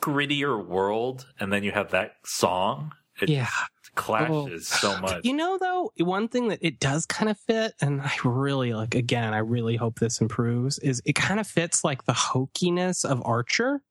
[0.00, 2.92] grittier world, and then you have that song.
[3.20, 3.48] It yeah.
[3.96, 4.00] Oh.
[4.00, 5.24] clashes so much.
[5.24, 8.94] You know, though, one thing that it does kind of fit, and I really like,
[8.94, 13.22] again, I really hope this improves, is it kind of fits like the hokiness of
[13.24, 13.82] Archer.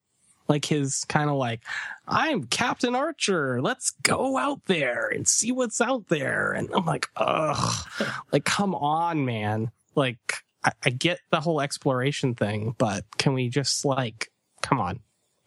[0.47, 1.63] Like his kind of like,
[2.09, 3.61] I'm Captain Archer.
[3.61, 6.51] Let's go out there and see what's out there.
[6.51, 7.87] And I'm like, ugh,
[8.33, 9.71] like, come on, man.
[9.95, 14.29] Like, I, I get the whole exploration thing, but can we just like,
[14.61, 14.99] come on,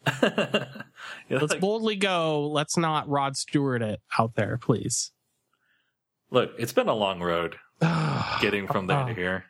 [1.30, 2.48] let's like, boldly go.
[2.48, 5.12] Let's not Rod Stewart it out there, please.
[6.30, 7.56] look, it's been a long road
[8.40, 9.44] getting from there to here.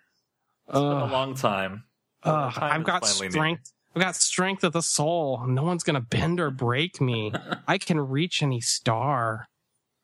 [0.68, 1.84] It's been a long time.
[2.22, 3.30] Ugh, time I've got finally near.
[3.30, 3.72] strength.
[3.94, 5.44] I've got strength of the soul.
[5.46, 7.32] No one's gonna bend or break me.
[7.68, 9.46] I can reach any star.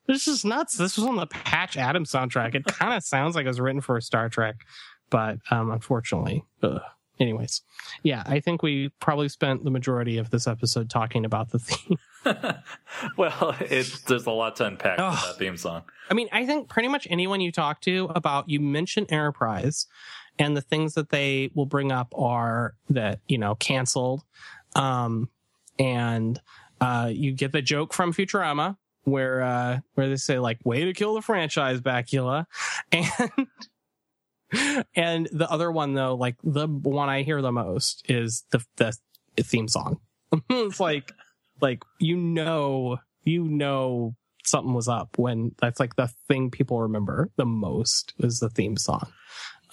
[0.07, 0.77] This is nuts.
[0.77, 2.55] This was on the Patch Adams soundtrack.
[2.55, 4.57] It kind of sounds like it was written for a Star Trek,
[5.09, 6.81] but um, unfortunately, ugh.
[7.21, 7.61] Anyways,
[8.03, 11.99] yeah, I think we probably spent the majority of this episode talking about the theme.
[13.19, 15.19] well, it, there's a lot to unpack in Ugh.
[15.27, 15.83] that theme song.
[16.11, 19.87] I mean, I think pretty much anyone you talk to about, you mention Enterprise
[20.39, 24.23] and the things that they will bring up are that, you know, canceled.
[24.75, 25.29] Um,
[25.79, 26.41] and,
[26.81, 30.95] uh, you get the joke from Futurama where, uh, where they say like, way to
[30.95, 32.47] kill the franchise, Bakula.
[32.93, 33.09] And,
[34.95, 38.93] and the other one though, like the one I hear the most is the, the
[39.43, 40.01] theme song.
[40.51, 41.13] it's like,
[41.61, 47.31] like, you know, you know, something was up when that's like the thing people remember
[47.37, 49.13] the most is the theme song.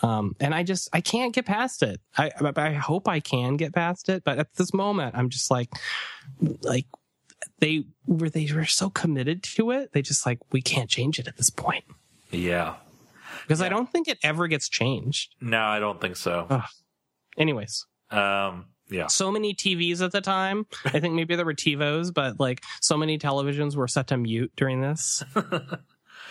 [0.04, 2.00] Um, and I just, I can't get past it.
[2.18, 5.70] I, I, hope I can get past it, but at this moment, I'm just like,
[6.62, 6.86] like
[7.60, 9.94] they were, they were so committed to it.
[9.94, 11.84] They just like, we can't change it at this point
[12.32, 12.76] Yeah.
[13.48, 15.36] Because I don't think it ever gets changed.
[15.42, 16.62] No, I don't think so.
[17.38, 19.08] Anyways, Um, yeah.
[19.08, 20.66] so many TVs at the time.
[20.86, 24.52] I think maybe there were TiVos, but like so many televisions were set to mute
[24.56, 25.24] during this.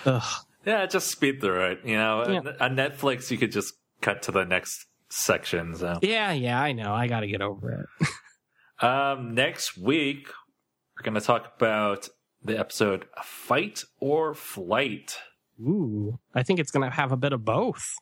[0.07, 0.23] Ugh.
[0.65, 1.81] Yeah, just speed through it.
[1.85, 2.53] You know, Yeah.
[2.61, 5.75] on Netflix, you could just cut to the next section.
[5.77, 6.93] So, Yeah, yeah, I know.
[6.93, 8.09] I got to get over it.
[8.85, 10.29] um, next week,
[10.97, 12.09] we're going to talk about
[12.43, 15.17] the episode Fight or Flight.
[15.61, 17.95] Ooh, I think it's going to have a bit of both.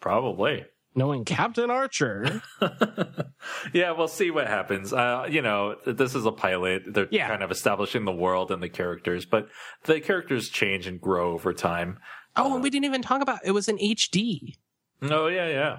[0.00, 0.64] Probably.
[0.94, 2.40] Knowing Captain Archer.
[3.74, 4.92] yeah, we'll see what happens.
[4.92, 6.82] Uh, you know, this is a pilot.
[6.86, 7.28] They're Yeah.
[7.28, 9.48] kind of establishing the world and the characters, but
[9.84, 11.98] the characters change and grow over time.
[12.34, 14.56] Oh, and we didn't even talk about it was in HD.
[15.02, 15.78] Oh, yeah, yeah.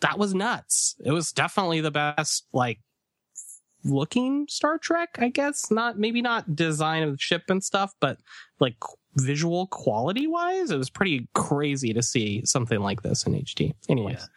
[0.00, 0.96] That was nuts.
[1.04, 2.78] It was definitely the best like
[3.84, 5.70] looking Star Trek, I guess.
[5.70, 8.18] Not maybe not design of the ship and stuff, but
[8.60, 8.76] like
[9.16, 13.74] visual quality wise, it was pretty crazy to see something like this in HD.
[13.88, 14.28] Anyways.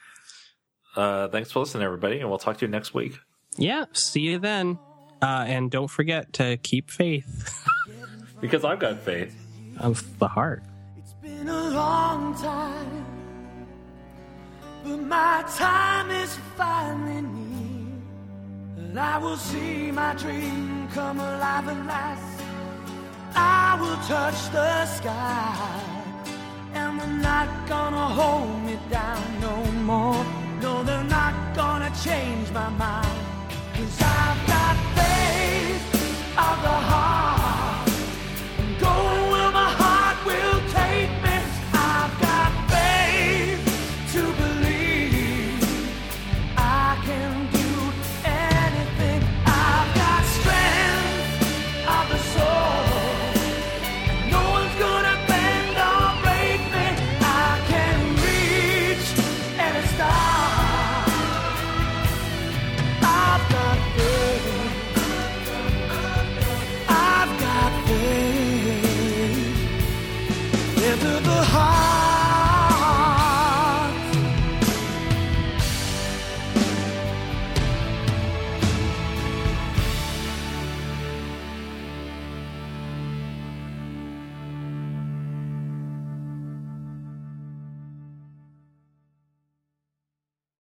[0.96, 1.04] Yeah.
[1.04, 3.18] Uh, thanks for listening, everybody, and we'll talk to you next week.
[3.58, 4.80] Yeah, see you then.
[5.22, 7.68] Uh, and don't forget to keep faith.
[8.42, 9.36] because I've got faith.
[9.80, 10.64] Of the heart.
[10.98, 13.06] It's been a long time,
[14.86, 18.02] but my time is finally near.
[18.78, 22.35] And I will see my dream come alive at last.
[23.36, 25.82] I will touch the sky,
[26.74, 29.56] and they're not gonna hold me down no
[29.92, 30.26] more.
[30.62, 33.20] No, they're not gonna change my mind.
[33.74, 35.84] Cause I've got faith
[36.38, 37.25] of the heart.